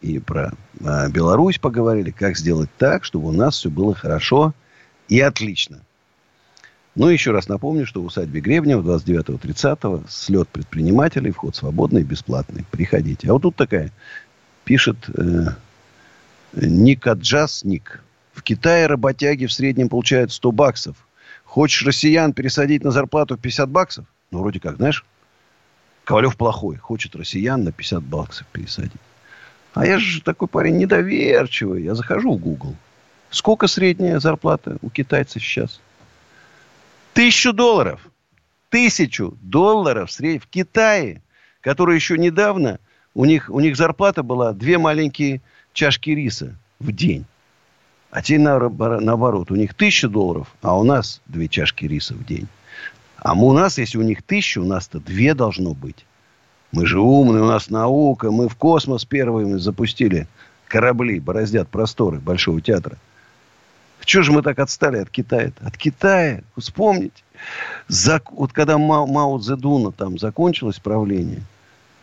и 0.00 0.18
про 0.18 0.54
э, 0.80 1.10
Беларусь 1.10 1.58
поговорили. 1.58 2.12
Как 2.12 2.38
сделать 2.38 2.70
так, 2.78 3.04
чтобы 3.04 3.28
у 3.28 3.32
нас 3.32 3.56
все 3.58 3.68
было 3.68 3.94
хорошо 3.94 4.54
и 5.08 5.20
отлично. 5.20 5.82
Ну, 6.94 7.08
еще 7.08 7.30
раз 7.30 7.48
напомню, 7.48 7.86
что 7.86 8.02
в 8.02 8.06
усадьбе 8.06 8.40
Гребнева 8.40 8.82
29-30 8.98 10.04
слет 10.08 10.48
предпринимателей, 10.48 11.30
вход 11.30 11.56
свободный, 11.56 12.02
бесплатный. 12.02 12.66
Приходите. 12.70 13.28
А 13.28 13.32
вот 13.32 13.42
тут 13.42 13.56
такая, 13.56 13.90
пишет 14.64 14.96
э, 15.08 15.46
Никаджас 16.52 17.64
Ник. 17.64 18.02
В 18.34 18.42
Китае 18.42 18.86
работяги 18.86 19.46
в 19.46 19.52
среднем 19.52 19.88
получают 19.88 20.32
100 20.32 20.52
баксов. 20.52 20.96
Хочешь 21.44 21.86
россиян 21.86 22.32
пересадить 22.34 22.84
на 22.84 22.90
зарплату 22.90 23.36
в 23.36 23.40
50 23.40 23.70
баксов? 23.70 24.04
Ну, 24.30 24.40
вроде 24.40 24.60
как, 24.60 24.76
знаешь, 24.76 25.04
Ковалев 26.04 26.36
плохой. 26.36 26.76
Хочет 26.76 27.14
россиян 27.16 27.62
на 27.64 27.72
50 27.72 28.02
баксов 28.02 28.46
пересадить. 28.52 28.92
А 29.72 29.86
я 29.86 29.98
же 29.98 30.20
такой 30.20 30.48
парень 30.48 30.76
недоверчивый. 30.76 31.84
Я 31.84 31.94
захожу 31.94 32.34
в 32.34 32.38
Google. 32.38 32.74
Сколько 33.30 33.66
средняя 33.66 34.18
зарплата 34.18 34.76
у 34.82 34.90
китайцев 34.90 35.42
сейчас? 35.42 35.80
Тысячу 37.14 37.52
долларов. 37.52 38.00
Тысячу 38.70 39.36
долларов 39.42 40.10
в 40.10 40.46
Китае, 40.48 41.22
который 41.60 41.94
еще 41.94 42.16
недавно, 42.16 42.78
у 43.14 43.26
них, 43.26 43.50
у 43.50 43.60
них 43.60 43.76
зарплата 43.76 44.22
была 44.22 44.52
две 44.52 44.78
маленькие 44.78 45.42
чашки 45.74 46.10
риса 46.10 46.56
в 46.80 46.90
день. 46.90 47.26
А 48.10 48.22
теперь 48.22 48.40
наоборот, 48.40 49.50
у 49.50 49.56
них 49.56 49.74
тысяча 49.74 50.08
долларов, 50.08 50.54
а 50.62 50.78
у 50.78 50.84
нас 50.84 51.20
две 51.26 51.48
чашки 51.48 51.84
риса 51.84 52.14
в 52.14 52.24
день. 52.24 52.48
А 53.16 53.34
мы- 53.34 53.48
у 53.48 53.52
нас, 53.52 53.78
если 53.78 53.98
у 53.98 54.02
них 54.02 54.22
тысяча, 54.22 54.60
у 54.60 54.64
нас-то 54.64 54.98
две 54.98 55.34
должно 55.34 55.74
быть. 55.74 56.06
Мы 56.72 56.86
же 56.86 57.00
умные, 57.00 57.42
у 57.42 57.46
нас 57.46 57.68
наука, 57.68 58.30
мы 58.30 58.48
в 58.48 58.56
космос 58.56 59.04
первыми 59.04 59.58
запустили 59.58 60.26
корабли, 60.66 61.20
бороздят 61.20 61.68
просторы 61.68 62.18
Большого 62.18 62.62
театра. 62.62 62.96
Чего 64.04 64.22
же 64.22 64.32
мы 64.32 64.42
так 64.42 64.58
отстали 64.58 64.98
от 64.98 65.10
Китая? 65.10 65.48
-то? 65.48 65.66
От 65.66 65.76
Китая, 65.76 66.42
вспомните. 66.56 67.22
Зак... 67.88 68.32
Вот 68.32 68.52
когда 68.52 68.78
Мао, 68.78 69.06
Мао 69.06 69.38
Цзэдуна 69.38 69.92
там 69.92 70.18
закончилось 70.18 70.78
правление, 70.78 71.42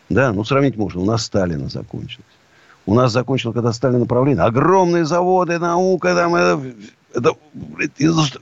да, 0.09 0.33
ну 0.33 0.43
сравнить 0.43 0.75
можно, 0.75 1.01
у 1.01 1.05
нас 1.05 1.23
Сталина 1.23 1.69
закончилось. 1.69 2.25
У 2.85 2.95
нас 2.95 3.11
закончилось, 3.11 3.53
когда 3.53 3.71
Сталин 3.71 4.05
правление, 4.07 4.43
огромные 4.43 5.05
заводы, 5.05 5.59
наука, 5.59 6.15
там, 6.15 6.35
это, 6.35 6.61
это 7.13 7.33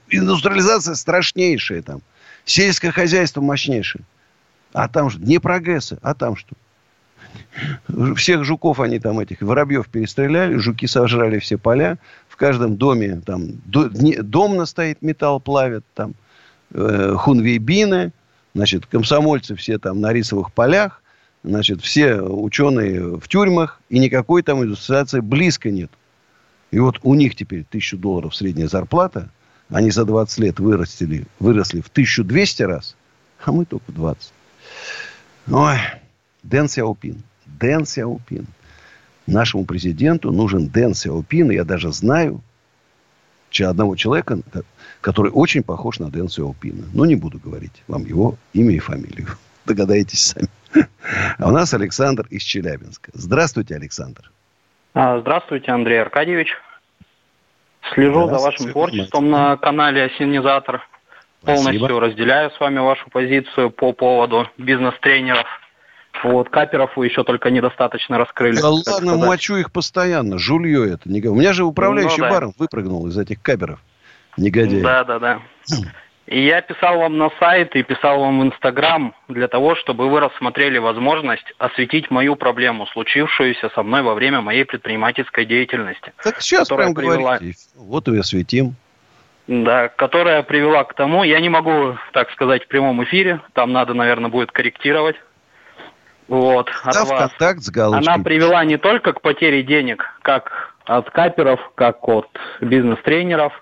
индустриализация 0.08 0.94
страшнейшая 0.94 1.82
там. 1.82 2.00
Сельское 2.44 2.90
хозяйство 2.90 3.42
мощнейшее. 3.42 4.04
А 4.72 4.88
там 4.88 5.10
что? 5.10 5.20
Не 5.20 5.38
прогрессы, 5.38 5.98
а 6.00 6.14
там 6.14 6.34
что? 6.36 6.54
Всех 8.16 8.44
жуков 8.44 8.80
они 8.80 8.98
там 8.98 9.18
этих, 9.20 9.42
воробьев 9.42 9.88
перестреляли, 9.88 10.56
жуки 10.56 10.86
сожрали 10.86 11.38
все 11.38 11.58
поля. 11.58 11.98
Каждом 12.38 12.76
доме 12.76 13.20
там 13.26 13.60
дом 13.66 14.56
настоит, 14.56 15.02
металл 15.02 15.40
плавят, 15.40 15.84
там 15.94 16.14
э, 16.72 17.14
хунвейбины, 17.18 18.12
значит, 18.54 18.86
комсомольцы 18.86 19.56
все 19.56 19.78
там 19.78 20.00
на 20.00 20.12
рисовых 20.12 20.52
полях, 20.52 21.02
значит, 21.42 21.82
все 21.82 22.20
ученые 22.20 23.16
в 23.18 23.26
тюрьмах, 23.26 23.80
и 23.88 23.98
никакой 23.98 24.44
там 24.44 24.62
индустриализации 24.62 25.18
близко 25.18 25.72
нет. 25.72 25.90
И 26.70 26.78
вот 26.78 27.00
у 27.02 27.14
них 27.14 27.34
теперь 27.34 27.64
тысячу 27.64 27.98
долларов 27.98 28.36
средняя 28.36 28.68
зарплата, 28.68 29.30
они 29.68 29.90
за 29.90 30.04
20 30.04 30.38
лет 30.38 30.60
вырастили, 30.60 31.26
выросли 31.40 31.80
в 31.80 31.88
1200 31.88 32.62
раз, 32.62 32.96
а 33.44 33.50
мы 33.50 33.64
только 33.64 33.90
20. 33.90 34.32
Ой, 35.50 35.78
Дэн 36.44 36.68
Сяопин. 36.68 37.20
Дэн 37.46 37.84
Сяопин. 37.84 38.46
Нашему 39.28 39.66
президенту 39.66 40.32
нужен 40.32 40.68
Дэн 40.68 40.94
Сяопин. 40.94 41.50
Я 41.50 41.64
даже 41.64 41.92
знаю 41.92 42.40
одного 43.60 43.96
человека, 43.96 44.38
который 45.00 45.30
очень 45.32 45.62
похож 45.62 45.98
на 45.98 46.10
Дэн 46.10 46.28
Сяопина. 46.28 46.84
Но 46.94 47.04
не 47.04 47.14
буду 47.14 47.38
говорить 47.38 47.82
вам 47.88 48.04
его 48.04 48.36
имя 48.54 48.74
и 48.74 48.78
фамилию. 48.78 49.28
Догадаетесь 49.66 50.22
сами. 50.22 50.48
А 51.38 51.48
у 51.48 51.50
нас 51.50 51.74
Александр 51.74 52.26
из 52.30 52.42
Челябинска. 52.42 53.10
Здравствуйте, 53.14 53.74
Александр. 53.74 54.30
А, 54.94 55.20
здравствуйте, 55.20 55.72
Андрей 55.72 56.00
Аркадьевич. 56.00 56.54
Слежу 57.92 58.28
за 58.28 58.38
вашим 58.38 58.72
творчеством 58.72 59.30
на 59.30 59.56
канале 59.56 60.04
«Осенизатор». 60.04 60.82
Полностью 61.42 61.78
Спасибо. 61.78 62.00
разделяю 62.00 62.50
с 62.50 62.58
вами 62.58 62.80
вашу 62.80 63.08
позицию 63.10 63.70
по 63.70 63.92
поводу 63.92 64.48
бизнес-тренеров. 64.58 65.46
Вот, 66.24 66.48
каперов 66.48 66.96
вы 66.96 67.06
еще 67.06 67.24
только 67.24 67.50
недостаточно 67.50 68.18
раскрыли. 68.18 68.60
Да 68.60 68.70
ладно, 68.70 69.16
мочу 69.16 69.56
их 69.56 69.72
постоянно. 69.72 70.38
Жулье 70.38 70.94
это. 70.94 71.08
У 71.08 71.34
меня 71.34 71.52
же 71.52 71.64
управляющий 71.64 72.20
ну, 72.20 72.24
да. 72.24 72.30
баром 72.30 72.52
выпрыгнул 72.58 73.06
из 73.06 73.18
этих 73.18 73.40
каперов. 73.42 73.80
Негодяй. 74.36 74.80
Да, 74.80 75.04
да, 75.04 75.18
да. 75.18 75.40
И 76.26 76.44
я 76.44 76.60
писал 76.60 76.98
вам 76.98 77.16
на 77.16 77.30
сайт 77.40 77.74
и 77.74 77.82
писал 77.82 78.20
вам 78.20 78.40
в 78.40 78.44
Инстаграм 78.44 79.14
для 79.28 79.48
того, 79.48 79.76
чтобы 79.76 80.10
вы 80.10 80.20
рассмотрели 80.20 80.76
возможность 80.76 81.54
осветить 81.56 82.10
мою 82.10 82.36
проблему, 82.36 82.86
случившуюся 82.88 83.70
со 83.74 83.82
мной 83.82 84.02
во 84.02 84.12
время 84.12 84.42
моей 84.42 84.64
предпринимательской 84.64 85.46
деятельности. 85.46 86.12
Так 86.22 86.42
сейчас 86.42 86.68
прям 86.68 86.94
привела... 86.94 87.38
говорите. 87.38 87.58
Вот 87.76 88.08
и 88.08 88.18
осветим. 88.18 88.76
Да, 89.46 89.88
которая 89.88 90.42
привела 90.42 90.84
к 90.84 90.92
тому, 90.92 91.24
я 91.24 91.40
не 91.40 91.48
могу, 91.48 91.96
так 92.12 92.30
сказать, 92.32 92.64
в 92.64 92.68
прямом 92.68 93.02
эфире, 93.04 93.40
там 93.54 93.72
надо, 93.72 93.94
наверное, 93.94 94.30
будет 94.30 94.52
корректировать. 94.52 95.16
Вот, 96.28 96.68
от 96.84 96.94
да, 96.94 97.04
вас. 97.04 97.30
контакт 97.30 97.60
с 97.60 97.70
галочкой. 97.70 98.14
Она 98.14 98.22
привела 98.22 98.64
не 98.64 98.76
только 98.76 99.14
к 99.14 99.22
потере 99.22 99.62
денег, 99.62 100.04
как 100.22 100.74
от 100.84 101.10
каперов, 101.10 101.60
как 101.74 102.06
от 102.06 102.28
бизнес-тренеров, 102.60 103.52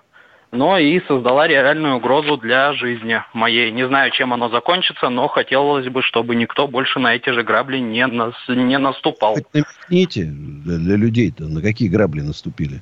но 0.51 0.77
и 0.77 0.99
создала 1.07 1.47
реальную 1.47 1.95
угрозу 1.95 2.37
для 2.37 2.73
жизни 2.73 3.21
моей. 3.33 3.71
Не 3.71 3.87
знаю, 3.87 4.11
чем 4.11 4.33
оно 4.33 4.49
закончится, 4.49 5.09
но 5.09 5.27
хотелось 5.27 5.87
бы, 5.87 6.01
чтобы 6.01 6.35
никто 6.35 6.67
больше 6.67 6.99
на 6.99 7.15
эти 7.15 7.29
же 7.29 7.43
грабли 7.43 7.79
не, 7.79 8.05
нас, 8.07 8.33
не 8.47 8.77
наступал. 8.77 9.35
Хоть 9.35 9.53
намекните 9.53 10.23
для 10.25 10.95
людей-то, 10.95 11.45
на 11.45 11.61
какие 11.61 11.89
грабли 11.89 12.21
наступили? 12.21 12.81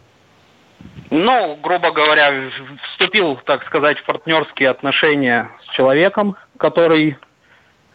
Ну, 1.09 1.57
грубо 1.61 1.91
говоря, 1.91 2.49
вступил, 2.91 3.39
так 3.45 3.65
сказать, 3.65 3.97
в 3.99 4.05
партнерские 4.05 4.69
отношения 4.69 5.49
с 5.63 5.75
человеком, 5.75 6.35
который 6.57 7.17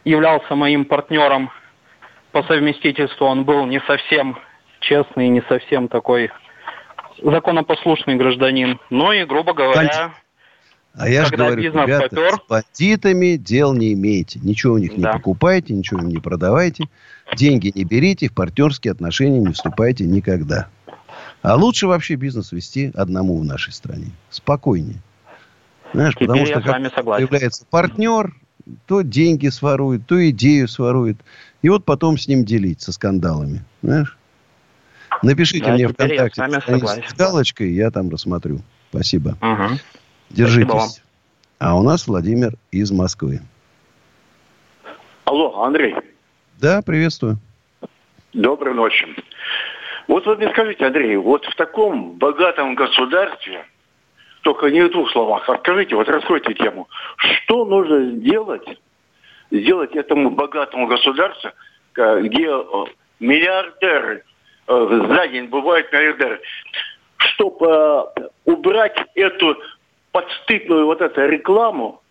являлся 0.04 0.54
моим 0.54 0.84
партнером 0.84 1.50
по 2.32 2.42
совместительству. 2.44 3.26
Он 3.26 3.44
был 3.44 3.66
не 3.66 3.80
совсем 3.80 4.38
честный, 4.80 5.28
не 5.28 5.42
совсем 5.42 5.88
такой 5.88 6.30
законопослушный 7.22 8.16
гражданин. 8.16 8.78
Ну 8.90 9.12
и, 9.12 9.24
грубо 9.24 9.52
говоря, 9.52 10.12
а 10.94 11.08
я 11.08 11.24
же 11.24 11.36
говорю, 11.36 11.62
ребята, 11.62 12.08
попер... 12.08 12.34
с 12.34 12.48
бандитами 12.48 13.36
дел 13.36 13.74
не 13.74 13.92
имейте. 13.92 14.40
Ничего 14.42 14.74
у 14.74 14.78
них 14.78 14.90
да. 14.90 14.96
не 14.96 15.18
покупайте, 15.18 15.72
ничего 15.72 16.00
им 16.00 16.08
не 16.08 16.18
продавайте. 16.18 16.88
Деньги 17.36 17.70
не 17.74 17.84
берите, 17.84 18.28
в 18.28 18.34
партнерские 18.34 18.92
отношения 18.92 19.38
не 19.38 19.52
вступайте 19.52 20.04
никогда. 20.04 20.68
А 21.42 21.54
лучше 21.54 21.86
вообще 21.86 22.16
бизнес 22.16 22.52
вести 22.52 22.90
одному 22.94 23.38
в 23.38 23.44
нашей 23.44 23.72
стране. 23.72 24.10
Спокойнее. 24.30 25.00
Знаешь, 25.92 26.14
Теперь 26.14 26.28
потому 26.28 26.46
что 26.46 26.60
как 26.60 27.04
появляется 27.04 27.64
партнер, 27.70 28.34
то 28.86 29.02
деньги 29.02 29.48
сворует, 29.48 30.06
то 30.06 30.28
идею 30.30 30.68
сворует. 30.68 31.18
И 31.62 31.68
вот 31.68 31.84
потом 31.84 32.16
с 32.16 32.26
ним 32.26 32.44
делить 32.44 32.80
со 32.80 32.92
скандалами. 32.92 33.64
Знаешь? 33.82 34.16
Напишите 35.22 35.66
да, 35.66 35.72
мне 35.72 35.88
ВКонтакте 35.88 36.42
с 37.08 37.14
галочкой, 37.14 37.72
я 37.72 37.90
там 37.90 38.08
рассмотрю. 38.08 38.60
Спасибо. 38.90 39.36
Угу. 39.40 39.78
Держитесь. 40.30 40.70
Спасибо 40.70 41.10
а 41.60 41.76
у 41.76 41.82
нас 41.82 42.08
Владимир 42.08 42.54
из 42.72 42.90
Москвы. 42.90 43.40
Алло, 45.24 45.62
Андрей. 45.62 45.94
Да, 46.58 46.80
приветствую. 46.80 47.36
Доброй 48.32 48.74
ночи. 48.74 49.06
Вот 50.08 50.26
вы 50.26 50.36
мне 50.36 50.48
скажите, 50.50 50.86
Андрей, 50.86 51.16
вот 51.16 51.44
в 51.44 51.54
таком 51.56 52.12
богатом 52.12 52.74
государстве, 52.74 53.66
только 54.40 54.70
не 54.70 54.82
в 54.82 54.90
двух 54.90 55.10
словах, 55.12 55.46
расскажите, 55.48 55.94
вот 55.94 56.08
раскройте 56.08 56.54
тему, 56.54 56.88
что 57.16 57.66
нужно 57.66 58.18
сделать, 58.18 58.66
сделать 59.50 59.94
этому 59.94 60.30
богатому 60.30 60.86
государству, 60.86 61.50
где 61.94 62.46
э, 62.48 62.84
миллиардеры, 63.18 64.24
э, 64.66 65.06
за 65.08 65.28
день 65.28 65.46
бывают 65.46 65.92
миллиардеры, 65.92 66.40
чтобы 67.16 67.66
э, 68.16 68.28
убрать 68.44 68.96
эту 69.14 69.56
подстыдную 70.12 70.86
вот 70.86 71.00
эту 71.00 71.26
рекламу, 71.26 72.02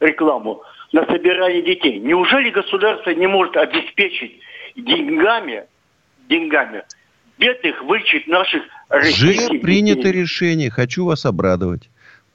рекламу 0.00 0.62
на 0.92 1.04
собирание 1.06 1.62
детей. 1.62 1.98
Неужели 1.98 2.50
государство 2.50 3.10
не 3.10 3.26
может 3.26 3.56
обеспечить 3.56 4.40
деньгами, 4.76 5.66
деньгами 6.28 6.84
бедных 7.38 7.82
вылечить 7.84 8.26
наших 8.26 8.62
российских 8.88 9.52
Же 9.52 9.58
принято 9.60 10.02
детей. 10.02 10.22
решение, 10.22 10.70
хочу 10.70 11.04
вас 11.04 11.24
обрадовать. 11.24 11.88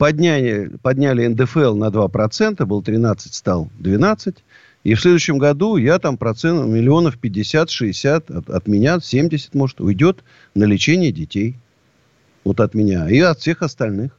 Подняли, 0.04 0.70
подняли 0.82 1.26
НДФЛ 1.28 1.76
на 1.76 1.88
2%, 1.88 2.66
был 2.66 2.84
13, 2.84 3.34
стал 3.34 3.70
12. 3.80 4.36
И 4.84 4.96
в 4.96 5.00
следующем 5.00 5.38
году 5.38 5.78
я 5.78 5.98
там 5.98 6.18
процент 6.18 6.68
миллионов 6.68 7.18
50-60 7.18 8.38
от, 8.38 8.50
от 8.50 8.68
меня, 8.68 9.00
70 9.00 9.56
может, 9.56 9.80
уйдет 9.80 10.26
на 10.56 10.66
лечение 10.66 11.14
детей. 11.14 11.56
Вот 12.44 12.60
от 12.60 12.74
меня. 12.74 13.10
И 13.10 13.18
от 13.20 13.40
всех 13.40 13.62
остальных. 13.62 14.12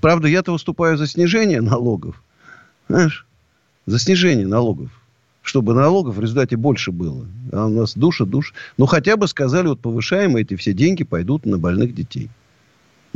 Правда, 0.00 0.26
я-то 0.26 0.50
выступаю 0.50 0.96
за 0.96 1.06
снижение 1.06 1.60
налогов. 1.60 2.20
Знаешь, 2.88 3.28
за 3.86 4.00
снижение 4.00 4.48
налогов 4.48 4.90
чтобы 5.42 5.74
налогов 5.74 6.16
в 6.16 6.20
результате 6.20 6.56
больше 6.56 6.90
было. 6.90 7.24
А 7.52 7.66
у 7.66 7.68
нас 7.68 7.94
душа, 7.94 8.24
душ. 8.24 8.52
Ну, 8.78 8.86
хотя 8.86 9.16
бы 9.16 9.28
сказали, 9.28 9.68
вот 9.68 9.78
повышаем, 9.78 10.34
эти 10.34 10.56
все 10.56 10.72
деньги 10.72 11.04
пойдут 11.04 11.46
на 11.46 11.56
больных 11.56 11.94
детей. 11.94 12.30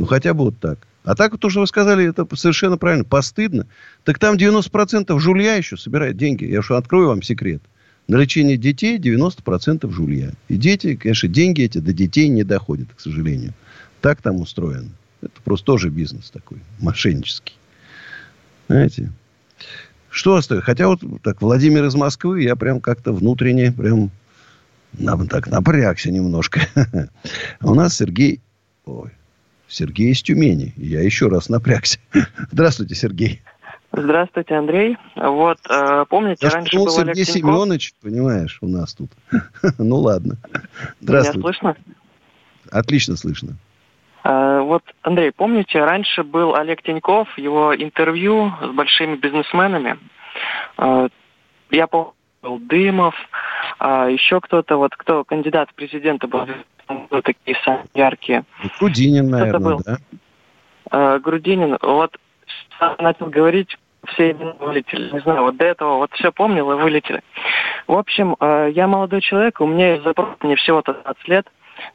Ну, 0.01 0.07
хотя 0.07 0.33
бы 0.33 0.45
вот 0.45 0.57
так. 0.59 0.79
А 1.03 1.13
так, 1.13 1.37
то, 1.37 1.51
что 1.51 1.59
вы 1.59 1.67
сказали, 1.67 2.09
это 2.09 2.27
совершенно 2.35 2.75
правильно. 2.75 3.03
Постыдно. 3.03 3.67
Так 4.03 4.17
там 4.17 4.35
90% 4.35 5.19
жулья 5.19 5.57
еще 5.57 5.77
собирает 5.77 6.17
деньги. 6.17 6.45
Я 6.45 6.61
уж 6.61 6.71
открою 6.71 7.09
вам 7.09 7.21
секрет. 7.21 7.61
На 8.07 8.15
лечение 8.15 8.57
детей 8.57 8.97
90% 8.97 9.87
жулья. 9.91 10.33
И 10.47 10.55
дети, 10.57 10.95
конечно, 10.95 11.29
деньги 11.29 11.61
эти 11.61 11.77
до 11.77 11.93
детей 11.93 12.29
не 12.29 12.43
доходят, 12.43 12.87
к 12.95 12.99
сожалению. 12.99 13.53
Так 14.01 14.23
там 14.23 14.37
устроено. 14.37 14.89
Это 15.21 15.39
просто 15.43 15.67
тоже 15.67 15.89
бизнес 15.89 16.31
такой, 16.31 16.57
мошеннический. 16.79 17.55
Знаете? 18.69 19.11
Что 20.09 20.35
остается? 20.35 20.65
Хотя 20.65 20.87
вот 20.87 21.01
так 21.21 21.43
Владимир 21.43 21.85
из 21.85 21.93
Москвы, 21.93 22.41
я 22.41 22.55
прям 22.55 22.81
как-то 22.81 23.13
внутренне 23.13 23.71
прям 23.71 24.09
нам 24.93 25.27
так 25.27 25.45
напрягся 25.45 26.11
немножко. 26.11 26.61
А 27.59 27.69
у 27.69 27.75
нас 27.75 27.95
Сергей... 27.95 28.41
Ой, 28.85 29.11
Сергей 29.71 30.11
из 30.11 30.21
Тюмени. 30.21 30.73
Я 30.75 31.01
еще 31.01 31.27
раз 31.27 31.49
напрягся. 31.49 31.99
Здравствуйте, 32.51 32.95
Сергей. 32.95 33.41
Здравствуйте, 33.93 34.55
Андрей. 34.55 34.97
Вот, 35.15 35.57
э, 35.69 36.05
помните, 36.09 36.45
Я 36.45 36.51
раньше 36.51 36.77
был 36.77 36.89
Сергей 36.89 37.25
Семенович, 37.25 37.93
понимаешь, 38.01 38.57
у 38.61 38.67
нас 38.67 38.93
тут. 38.93 39.11
ну, 39.77 39.97
ладно. 39.97 40.37
Здравствуйте. 41.01 41.39
Меня 41.39 41.47
слышно? 41.47 41.75
Отлично 42.71 43.17
слышно. 43.17 43.55
А, 44.23 44.61
Вот, 44.61 44.83
Андрей, 45.01 45.31
помните, 45.31 45.83
раньше 45.83 46.23
был 46.23 46.55
Олег 46.55 46.81
Тиньков, 46.83 47.37
его 47.37 47.75
интервью 47.75 48.53
с 48.61 48.69
большими 48.73 49.15
бизнесменами. 49.15 49.97
А, 50.77 51.07
Я 51.69 51.87
помню, 51.87 52.13
был 52.41 52.59
Дымов, 52.59 53.15
а 53.79 54.07
еще 54.07 54.39
кто-то, 54.41 54.77
вот 54.77 54.95
кто 54.95 55.23
кандидат 55.23 55.69
в 55.69 55.75
президенты 55.75 56.27
был, 56.27 56.47
такие 57.23 57.57
самые 57.63 57.85
яркие. 57.93 58.43
Грудинин, 58.79 59.29
наверное, 59.29 59.59
был. 59.59 59.81
да? 59.85 59.97
А, 60.89 61.19
Грудинин, 61.19 61.77
вот 61.81 62.17
начал 62.99 63.27
говорить, 63.27 63.77
все 64.07 64.33
вылетели. 64.33 65.11
Не 65.11 65.19
знаю, 65.19 65.43
вот 65.43 65.57
до 65.57 65.65
этого 65.65 65.97
вот 65.97 66.11
все 66.13 66.31
помнил 66.31 66.71
и 66.71 66.75
вылетели. 66.75 67.21
В 67.87 67.93
общем, 67.93 68.35
э, 68.39 68.71
я 68.73 68.87
молодой 68.87 69.21
человек, 69.21 69.61
у 69.61 69.67
меня 69.67 69.93
есть 69.93 70.03
запрос, 70.03 70.29
мне 70.41 70.55
всего-то 70.55 70.93
20 70.93 71.27
лет, 71.27 71.47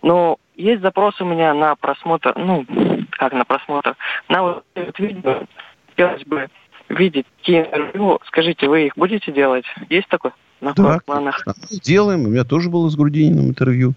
но 0.03 0.39
есть 0.55 0.83
запрос 0.83 1.21
у 1.21 1.25
меня 1.25 1.53
на 1.55 1.75
просмотр, 1.75 2.33
ну, 2.37 2.65
как 3.11 3.33
на 3.33 3.45
просмотр, 3.45 3.97
на 4.29 4.43
вот 4.43 4.65
видео. 4.99 5.43
Хотелось 5.91 6.25
бы 6.25 6.49
видеть 6.89 7.27
такие 7.39 7.63
интервью. 7.63 8.21
Скажите, 8.27 8.69
вы 8.69 8.87
их 8.87 8.97
будете 8.97 9.33
делать? 9.33 9.65
Есть 9.89 10.09
такое 10.09 10.33
на 10.61 10.73
Да, 10.73 11.01
планах? 11.05 11.45
Делаем. 11.83 12.25
У 12.25 12.29
меня 12.29 12.45
тоже 12.45 12.71
было 12.71 12.89
с 12.89 12.97
Грудининым 12.97 13.49
интервью. 13.49 13.95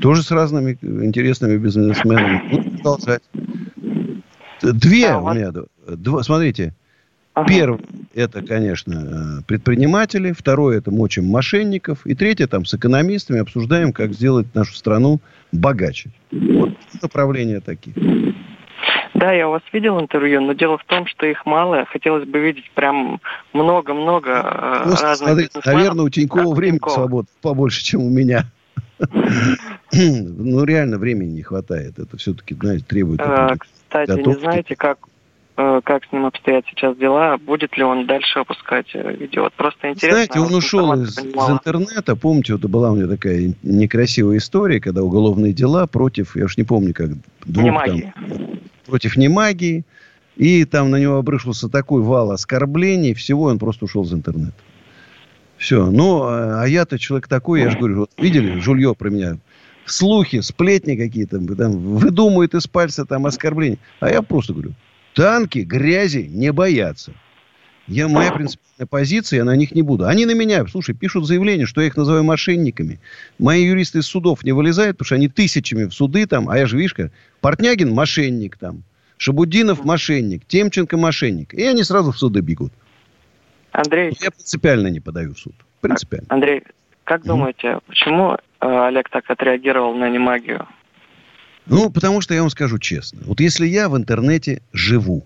Тоже 0.00 0.22
с 0.22 0.30
разными 0.30 0.78
интересными 0.82 1.56
бизнесменами. 1.56 2.42
Буду 2.50 2.70
продолжать. 2.70 3.22
Две 4.62 5.14
у 5.16 5.32
меня. 5.32 5.52
Два, 5.86 6.22
смотрите. 6.22 6.74
Первое, 7.46 7.80
это, 8.14 8.40
конечно, 8.40 9.40
э, 9.40 9.42
предприниматели. 9.46 10.32
Второе, 10.32 10.78
это 10.78 10.90
мочим 10.90 11.26
мошенников. 11.26 12.06
И 12.06 12.14
третье, 12.14 12.46
там, 12.46 12.64
с 12.64 12.72
экономистами 12.72 13.40
обсуждаем, 13.40 13.92
как 13.92 14.14
сделать 14.14 14.46
нашу 14.54 14.74
страну 14.74 15.20
богаче. 15.52 16.10
Вот 16.32 16.70
направления 17.02 17.60
такие. 17.60 18.34
Да, 19.16 19.32
я 19.32 19.48
у 19.48 19.52
вас 19.52 19.62
видел 19.72 19.98
интервью, 19.98 20.42
но 20.42 20.52
дело 20.52 20.76
в 20.76 20.84
том, 20.84 21.06
что 21.06 21.24
их 21.24 21.46
мало. 21.46 21.86
Хотелось 21.86 22.28
бы 22.28 22.38
видеть 22.38 22.70
прям 22.72 23.20
много-много 23.54 24.82
Просто, 24.84 25.06
разных 25.06 25.36
бизнесменов. 25.36 25.66
наверное, 25.66 26.04
у 26.04 26.08
Тинькова 26.10 26.54
времени 26.54 26.80
свободы 26.86 27.28
побольше, 27.40 27.82
чем 27.82 28.02
у 28.02 28.10
меня. 28.10 28.44
Ну, 29.92 30.64
реально 30.64 30.98
времени 30.98 31.30
не 31.30 31.42
хватает. 31.42 31.98
Это 31.98 32.16
все-таки, 32.16 32.54
знаете, 32.54 32.84
требует... 32.84 33.20
Э, 33.20 33.54
Кстати, 33.58 34.10
не 34.10 34.34
знаете, 34.34 34.74
как 34.74 34.98
как 35.56 36.04
с 36.04 36.12
ним 36.12 36.26
обстоят 36.26 36.66
сейчас 36.68 36.96
дела? 36.98 37.38
Будет 37.38 37.76
ли 37.78 37.82
он 37.82 38.06
дальше 38.06 38.40
выпускать 38.40 38.88
э, 38.94 39.16
видео? 39.16 39.44
Вот 39.44 39.54
просто 39.54 39.90
интересно. 39.90 40.24
Знаете, 40.24 40.40
он 40.40 40.54
ушел 40.54 40.92
из, 40.92 41.18
из 41.18 41.50
интернета. 41.50 42.14
Помните, 42.14 42.52
вот 42.54 42.64
была 42.66 42.90
у 42.90 42.96
меня 42.96 43.06
такая 43.06 43.54
некрасивая 43.62 44.36
история, 44.36 44.80
когда 44.80 45.02
уголовные 45.02 45.54
дела 45.54 45.86
против, 45.86 46.36
я 46.36 46.44
уж 46.44 46.58
не 46.58 46.64
помню, 46.64 46.92
как 46.92 47.10
двух 47.46 47.64
Немагии. 47.64 48.12
там, 48.28 48.60
против 48.84 49.16
немагии. 49.16 49.84
И 50.36 50.66
там 50.66 50.90
на 50.90 50.96
него 50.96 51.16
обрушился 51.16 51.70
такой 51.70 52.02
вал 52.02 52.30
оскорблений, 52.30 53.14
всего, 53.14 53.44
он 53.44 53.58
просто 53.58 53.86
ушел 53.86 54.04
из 54.04 54.12
интернета. 54.12 54.52
Все. 55.56 55.90
Ну, 55.90 56.22
а 56.24 56.62
а 56.62 56.68
я-то 56.68 56.98
человек 56.98 57.28
такой, 57.28 57.62
я 57.62 57.70
же 57.70 57.78
говорю, 57.78 58.00
вот 58.00 58.10
видели, 58.18 58.60
жулье 58.60 58.94
про 58.94 59.08
меня, 59.08 59.38
слухи, 59.86 60.40
сплетни 60.40 60.96
какие-то, 60.96 61.38
там, 61.56 61.78
выдумывают 61.78 62.54
из 62.54 62.66
пальца 62.66 63.06
там 63.06 63.24
оскорбления. 63.24 63.78
А 64.00 64.10
я 64.10 64.20
просто 64.20 64.52
говорю, 64.52 64.72
танки 65.16 65.60
грязи 65.60 66.28
не 66.30 66.52
боятся. 66.52 67.12
Я, 67.88 68.08
моя 68.08 68.32
принципиальная 68.32 68.86
позиция, 68.88 69.38
я 69.38 69.44
на 69.44 69.56
них 69.56 69.72
не 69.72 69.80
буду. 69.82 70.06
Они 70.06 70.26
на 70.26 70.34
меня, 70.34 70.66
слушай, 70.66 70.94
пишут 70.94 71.26
заявление, 71.26 71.66
что 71.66 71.80
я 71.80 71.86
их 71.86 71.96
называю 71.96 72.24
мошенниками. 72.24 73.00
Мои 73.38 73.64
юристы 73.64 74.00
из 74.00 74.06
судов 74.06 74.44
не 74.44 74.52
вылезают, 74.52 74.98
потому 74.98 75.06
что 75.06 75.14
они 75.14 75.28
тысячами 75.28 75.84
в 75.84 75.94
суды 75.94 76.26
там, 76.26 76.48
а 76.48 76.58
я 76.58 76.66
же, 76.66 76.76
видишь, 76.76 76.94
как, 76.94 77.12
Портнягин 77.40 77.94
мошенник 77.94 78.58
там, 78.58 78.82
Шабудинов 79.16 79.84
мошенник, 79.84 80.44
Темченко 80.46 80.96
мошенник. 80.96 81.54
И 81.54 81.62
они 81.62 81.82
сразу 81.84 82.12
в 82.12 82.18
суды 82.18 82.40
бегут. 82.40 82.72
Андрей, 83.72 84.12
Я 84.20 84.30
принципиально 84.30 84.88
не 84.88 85.00
подаю 85.00 85.34
в 85.34 85.38
суд. 85.38 85.54
Принципиально. 85.80 86.26
Андрей, 86.28 86.62
как 87.04 87.24
думаете, 87.24 87.78
почему 87.86 88.34
э, 88.34 88.38
Олег 88.60 89.08
так 89.08 89.30
отреагировал 89.30 89.94
на 89.94 90.10
немагию? 90.10 90.66
Ну, 91.66 91.90
потому 91.90 92.20
что 92.20 92.34
я 92.34 92.40
вам 92.40 92.50
скажу 92.50 92.78
честно. 92.78 93.20
Вот 93.24 93.40
если 93.40 93.66
я 93.66 93.88
в 93.88 93.96
интернете 93.96 94.62
живу, 94.72 95.24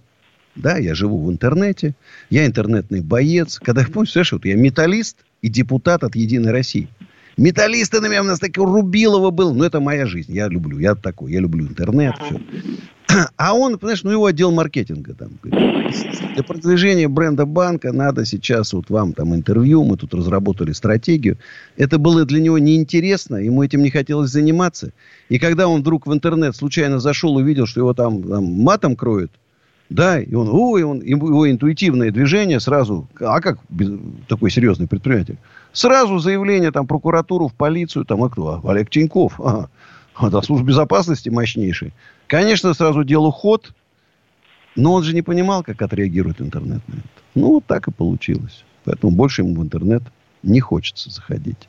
да, 0.57 0.79
я 0.79 0.95
живу 0.95 1.25
в 1.25 1.31
интернете, 1.31 1.95
я 2.31 2.47
интернетный 2.47 3.01
боец. 3.01 3.59
Когда, 3.59 3.85
помнишь, 3.93 4.13
слышишь, 4.13 4.33
вот 4.33 4.45
я 4.45 4.57
металлист 4.57 5.19
и 5.43 5.49
депутат 5.49 6.03
от 6.03 6.17
Единой 6.17 6.53
России. 6.53 6.89
Металлисты 7.37 8.01
на 8.01 8.07
меня 8.07 8.23
у 8.23 8.25
нас 8.25 8.39
такой 8.39 8.65
Рубилова 8.65 9.31
был. 9.31 9.55
Но 9.55 9.65
это 9.65 9.81
моя 9.81 10.07
жизнь. 10.07 10.33
Я 10.33 10.49
люблю. 10.49 10.79
Я 10.79 10.95
такой. 10.95 11.33
Я 11.33 11.41
люблю 11.41 11.67
интернет. 11.67 12.15
Все. 12.23 12.41
А 13.37 13.55
он, 13.55 13.79
понимаешь, 13.79 14.03
ну 14.03 14.11
его 14.11 14.27
отдел 14.27 14.51
маркетинга 14.53 15.15
там. 15.15 15.31
Для 15.43 16.43
продвижения 16.43 17.09
бренда 17.09 17.47
банка 17.47 17.93
надо 17.93 18.25
сейчас 18.25 18.73
вот 18.73 18.91
вам 18.91 19.13
там 19.13 19.35
интервью. 19.35 19.85
Мы 19.85 19.97
тут 19.97 20.15
разработали 20.15 20.73
стратегию. 20.73 21.39
Это 21.77 21.99
было 21.99 22.25
для 22.25 22.41
него 22.41 22.59
неинтересно. 22.59 23.37
Ему 23.37 23.63
этим 23.63 23.83
не 23.83 23.91
хотелось 23.91 24.31
заниматься. 24.31 24.93
И 25.29 25.39
когда 25.39 25.69
он 25.69 25.81
вдруг 25.81 26.07
в 26.07 26.13
интернет 26.13 26.55
случайно 26.57 27.01
зашел, 27.01 27.37
увидел, 27.37 27.67
что 27.67 27.81
его 27.81 27.95
там, 27.95 28.23
там 28.23 28.45
матом 28.45 28.97
кроют, 28.97 29.33
да, 29.89 30.21
и 30.21 30.35
он, 30.35 30.49
ой, 30.53 30.85
он, 30.85 31.01
его 31.01 31.51
интуитивное 31.51 32.13
движение 32.13 32.61
сразу, 32.61 33.09
а 33.19 33.41
как 33.41 33.59
такой 34.29 34.51
серьезный 34.51 34.87
предприниматель? 34.87 35.39
Сразу 35.73 36.21
заявление 36.21 36.71
там 36.71 36.87
прокуратуру, 36.87 37.49
в 37.49 37.55
полицию, 37.55 38.05
там, 38.05 38.23
а 38.23 38.31
кто? 38.31 38.61
Олег 38.65 38.89
Тиньков. 38.89 39.41
Ага. 39.41 39.69
Это 40.23 40.43
служба 40.43 40.69
безопасности 40.69 41.29
мощнейший. 41.29 41.93
Конечно, 42.31 42.75
сразу 42.75 43.03
делу 43.03 43.33
ход, 43.33 43.75
но 44.77 44.93
он 44.93 45.03
же 45.03 45.15
не 45.15 45.23
понимал, 45.23 45.65
как 45.65 45.83
отреагирует 45.83 46.41
интернет 46.41 46.81
на 46.87 46.95
это. 46.95 47.09
Ну, 47.35 47.55
вот 47.55 47.67
так 47.67 47.89
и 47.89 47.91
получилось. 47.91 48.65
Поэтому 48.85 49.11
больше 49.11 49.43
ему 49.43 49.57
в 49.57 49.65
интернет 49.65 50.05
не 50.45 50.61
хочется 50.61 51.11
заходить. 51.11 51.69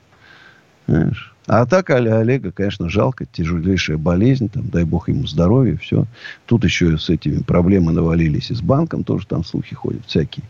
Знаешь. 0.86 1.34
А 1.48 1.66
так 1.66 1.90
Оля- 1.90 2.20
Олега, 2.20 2.52
конечно, 2.52 2.90
жалко. 2.90 3.26
Тяжелейшая 3.26 3.98
болезнь. 3.98 4.50
Там, 4.50 4.70
дай 4.70 4.84
бог 4.84 5.10
ему 5.10 5.26
здоровья. 5.26 5.78
Все. 5.78 6.06
Тут 6.46 6.64
еще 6.64 6.96
с 6.96 7.10
этими 7.10 7.42
проблемы 7.42 7.92
навалились 7.92 8.52
и 8.52 8.54
с 8.54 8.62
банком. 8.62 9.04
Тоже 9.04 9.26
там 9.26 9.44
слухи 9.44 9.74
ходят 9.74 10.06
всякие. 10.06 10.46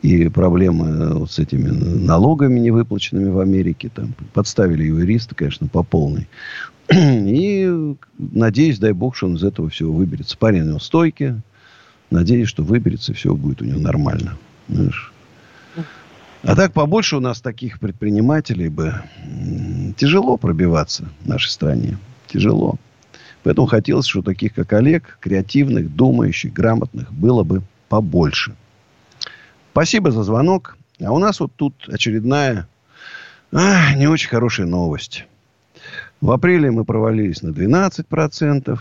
И 0.00 0.28
проблемы 0.28 0.86
э, 0.86 1.12
вот 1.14 1.32
с 1.32 1.40
этими 1.40 1.70
налогами 1.70 2.60
невыплаченными 2.60 3.30
в 3.30 3.40
Америке. 3.40 3.90
Там, 3.92 4.14
подставили 4.32 4.84
юристы, 4.84 5.34
конечно, 5.34 5.66
по 5.66 5.82
полной. 5.82 6.28
И 6.90 7.96
надеюсь, 8.18 8.78
дай 8.78 8.92
бог, 8.92 9.16
что 9.16 9.26
он 9.26 9.36
из 9.36 9.44
этого 9.44 9.68
всего 9.68 9.92
выберется. 9.92 10.36
Парень 10.36 10.62
у 10.62 10.66
него 10.66 10.78
стойкий. 10.78 11.34
Надеюсь, 12.10 12.48
что 12.48 12.62
выберется, 12.62 13.12
и 13.12 13.14
все 13.14 13.34
будет 13.34 13.62
у 13.62 13.64
него 13.64 13.80
нормально. 13.80 14.36
Знаешь. 14.68 15.12
А 16.42 16.54
так 16.54 16.72
побольше 16.72 17.16
у 17.16 17.20
нас 17.20 17.40
таких 17.40 17.80
предпринимателей 17.80 18.68
бы 18.68 19.02
тяжело 19.96 20.36
пробиваться 20.36 21.08
в 21.22 21.28
нашей 21.28 21.50
стране. 21.50 21.98
Тяжело. 22.28 22.76
Поэтому 23.42 23.66
хотелось, 23.66 24.06
что 24.06 24.22
таких, 24.22 24.54
как 24.54 24.72
Олег, 24.72 25.18
креативных, 25.20 25.94
думающих, 25.94 26.52
грамотных, 26.52 27.12
было 27.12 27.42
бы 27.42 27.62
побольше. 27.88 28.54
Спасибо 29.72 30.12
за 30.12 30.22
звонок. 30.22 30.76
А 31.04 31.12
у 31.12 31.18
нас 31.18 31.40
вот 31.40 31.52
тут 31.56 31.74
очередная 31.88 32.68
а, 33.52 33.94
не 33.94 34.06
очень 34.06 34.28
хорошая 34.28 34.66
новость. 34.66 35.26
В 36.20 36.30
апреле 36.30 36.70
мы 36.70 36.84
провалились 36.84 37.42
на 37.42 37.50
12%. 37.50 38.78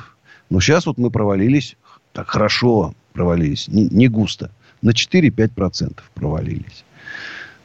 Но 0.50 0.60
сейчас 0.60 0.86
вот 0.86 0.98
мы 0.98 1.10
провалились, 1.10 1.76
так 2.14 2.30
хорошо 2.30 2.94
провалились, 3.14 3.68
не, 3.68 3.86
не 3.86 4.08
густо, 4.08 4.52
на 4.82 4.92
4-5% 4.92 6.00
провалились. 6.14 6.86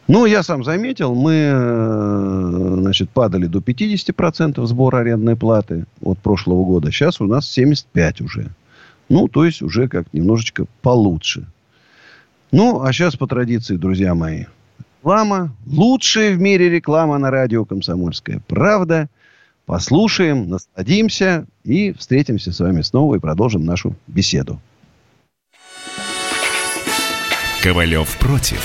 Ну, 0.09 0.26
я 0.26 0.42
сам 0.42 0.64
заметил, 0.64 1.14
мы, 1.14 1.35
э, 1.52 2.76
значит, 2.80 3.11
падали 3.11 3.46
до 3.46 3.61
50% 3.61 4.64
сбора 4.66 4.98
арендной 4.98 5.37
платы 5.37 5.85
от 6.00 6.18
прошлого 6.18 6.64
года. 6.64 6.90
Сейчас 6.90 7.20
у 7.20 7.26
нас 7.26 7.48
75 7.48 8.23
уже. 8.23 8.50
Ну, 9.08 9.29
то 9.29 9.44
есть 9.44 9.62
уже 9.62 9.88
как 9.88 10.12
немножечко 10.12 10.66
получше. 10.83 11.46
Ну, 12.50 12.83
а 12.83 12.92
сейчас 12.92 13.14
по 13.14 13.29
традиции, 13.29 13.77
друзья 13.77 14.14
мои, 14.14 14.46
реклама. 15.00 15.54
Лучшая 15.66 16.35
в 16.35 16.40
мире 16.40 16.68
реклама 16.68 17.18
на 17.18 17.31
радио 17.31 17.64
«Комсомольская 17.64 18.40
правда». 18.48 19.08
Послушаем, 19.71 20.48
насладимся 20.48 21.46
и 21.62 21.92
встретимся 21.92 22.52
с 22.52 22.58
вами 22.58 22.83
снова 22.83 23.14
и 23.14 23.18
продолжим 23.21 23.64
нашу 23.64 23.94
беседу. 24.08 24.60
Ковалев 27.62 28.18
против. 28.18 28.60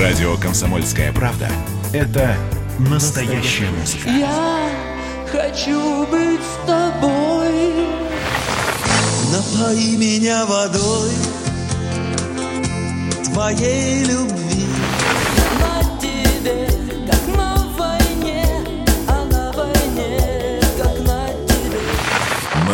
Радио 0.00 0.38
«Комсомольская 0.38 1.12
правда»— 1.12 1.50
это 1.92 2.34
настоящая 2.78 3.70
музыка. 3.72 4.08
Я 4.08 4.70
хочу 5.30 6.06
быть 6.06 6.40
с 6.40 6.66
тобой. 6.66 7.86
Напои 9.30 9.94
меня 9.98 10.46
водой 10.46 11.10
твоей 13.26 14.04
любви. 14.04 14.47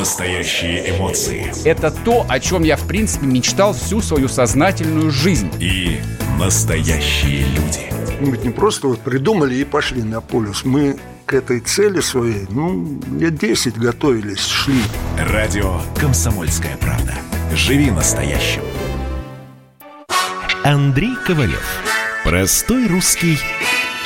Настоящие 0.04 0.90
эмоции. 0.90 1.50
Это 1.66 1.90
то, 1.90 2.26
о 2.28 2.38
чем 2.38 2.62
я, 2.62 2.76
в 2.76 2.86
принципе, 2.86 3.24
мечтал 3.24 3.72
всю 3.72 4.02
свою 4.02 4.28
сознательную 4.28 5.10
жизнь. 5.10 5.50
И 5.60 5.98
настоящие 6.38 7.46
люди. 7.46 7.90
Мы 8.20 8.32
ведь 8.32 8.44
не 8.44 8.50
просто 8.50 8.86
вот 8.86 9.00
придумали 9.00 9.54
и 9.54 9.64
пошли 9.64 10.02
на 10.02 10.20
полюс. 10.20 10.62
Мы 10.66 10.98
к 11.24 11.32
этой 11.32 11.60
цели 11.60 12.00
своей, 12.00 12.44
ну, 12.50 13.00
лет 13.18 13.38
10 13.38 13.78
готовились, 13.78 14.46
шли. 14.46 14.82
Радио 15.18 15.80
«Комсомольская 15.98 16.76
правда». 16.76 17.14
Живи 17.54 17.90
настоящим. 17.90 18.60
Андрей 20.64 21.14
Ковалев. 21.26 21.80
Простой 22.24 22.88
русский 22.88 23.38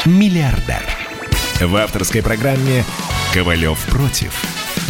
миллиардер. 0.04 0.84
В 1.60 1.74
авторской 1.74 2.22
программе 2.22 2.84
«Ковалев 3.34 3.80
против». 3.86 4.32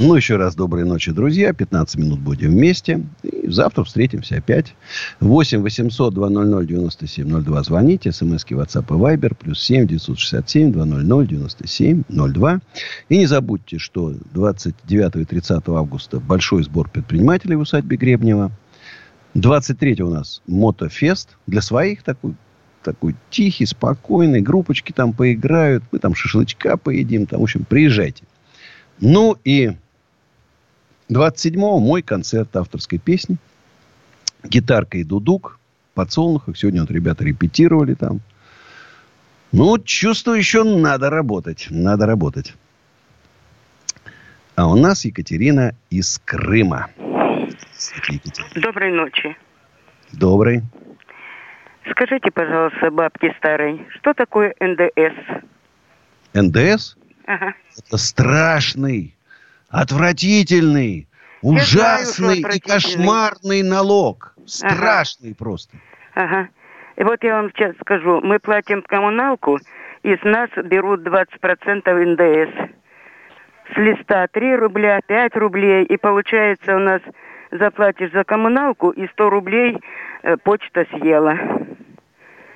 Ну, 0.00 0.14
еще 0.14 0.36
раз 0.36 0.54
доброй 0.54 0.84
ночи, 0.84 1.10
друзья. 1.10 1.52
15 1.52 1.96
минут 1.96 2.20
будем 2.20 2.50
вместе. 2.50 3.04
И 3.24 3.48
завтра 3.48 3.82
встретимся 3.82 4.36
опять. 4.36 4.76
8 5.18 5.60
800 5.60 6.14
200 6.14 6.66
9702. 6.66 7.62
Звоните. 7.64 8.12
СМСки 8.12 8.54
WhatsApp 8.54 8.84
и 8.84 9.16
Viber. 9.16 9.34
Плюс 9.34 9.60
7 9.60 9.88
967 9.88 10.70
200 10.70 11.26
9702. 11.26 12.60
И 13.08 13.18
не 13.18 13.26
забудьте, 13.26 13.78
что 13.78 14.14
29 14.34 15.16
и 15.16 15.24
30 15.24 15.62
августа 15.66 16.20
большой 16.20 16.62
сбор 16.62 16.88
предпринимателей 16.88 17.56
в 17.56 17.60
усадьбе 17.60 17.96
Гребнева. 17.96 18.52
23 19.34 20.00
у 20.02 20.10
нас 20.10 20.42
мотофест. 20.46 21.36
Для 21.48 21.60
своих 21.60 22.04
такой 22.04 22.34
такой 22.84 23.16
тихий, 23.30 23.66
спокойный. 23.66 24.42
Группочки 24.42 24.92
там 24.92 25.12
поиграют. 25.12 25.82
Мы 25.90 25.98
там 25.98 26.14
шашлычка 26.14 26.76
поедим. 26.76 27.26
Там, 27.26 27.40
в 27.40 27.42
общем, 27.42 27.64
приезжайте. 27.64 28.22
Ну 29.00 29.36
и 29.44 29.72
27-го 31.10 31.78
мой 31.78 32.02
концерт 32.02 32.54
авторской 32.56 32.98
песни. 32.98 33.36
Гитарка 34.44 34.98
и 34.98 35.04
дудук. 35.04 35.58
Подсолнухах. 35.94 36.56
Сегодня 36.56 36.82
вот 36.82 36.90
ребята 36.90 37.24
репетировали 37.24 37.94
там. 37.94 38.20
Ну, 39.50 39.78
чувствую, 39.78 40.38
еще 40.38 40.62
надо 40.62 41.10
работать. 41.10 41.68
Надо 41.70 42.06
работать. 42.06 42.54
А 44.54 44.68
у 44.68 44.76
нас 44.76 45.04
Екатерина 45.04 45.74
из 45.90 46.20
Крыма. 46.24 46.90
Доброй 48.54 48.92
ночи. 48.92 49.36
Добрый. 50.12 50.62
Скажите, 51.90 52.30
пожалуйста, 52.30 52.90
бабки 52.90 53.34
старой, 53.38 53.86
что 53.98 54.14
такое 54.14 54.54
НДС? 54.60 55.42
НДС? 56.34 56.96
Ага. 57.26 57.54
Это 57.76 57.96
страшный, 57.96 59.16
отвратительный, 59.68 61.08
Я 61.42 61.50
знаю, 61.50 61.56
ужасный 61.56 62.38
что 62.40 62.48
и 62.48 62.58
кошмарный 62.60 63.62
налог. 63.62 64.34
Страшный 64.46 65.34
просто. 65.34 65.76
Ага. 66.14 66.48
И 66.96 67.04
вот 67.04 67.22
я 67.22 67.36
вам 67.36 67.50
сейчас 67.50 67.76
скажу, 67.80 68.20
мы 68.22 68.40
платим 68.40 68.82
коммуналку, 68.82 69.58
и 70.02 70.16
с 70.16 70.22
нас 70.24 70.50
берут 70.64 71.06
20% 71.06 71.22
НДС. 71.84 72.72
С 73.72 73.76
листа 73.76 74.26
3 74.26 74.56
рубля, 74.56 75.00
5 75.06 75.36
рублей, 75.36 75.84
и 75.84 75.96
получается 75.96 76.74
у 76.74 76.78
нас 76.78 77.02
заплатишь 77.52 78.10
за 78.12 78.24
коммуналку, 78.24 78.90
и 78.90 79.06
100 79.08 79.30
рублей 79.30 79.78
э, 80.22 80.36
почта 80.38 80.86
съела. 80.90 81.38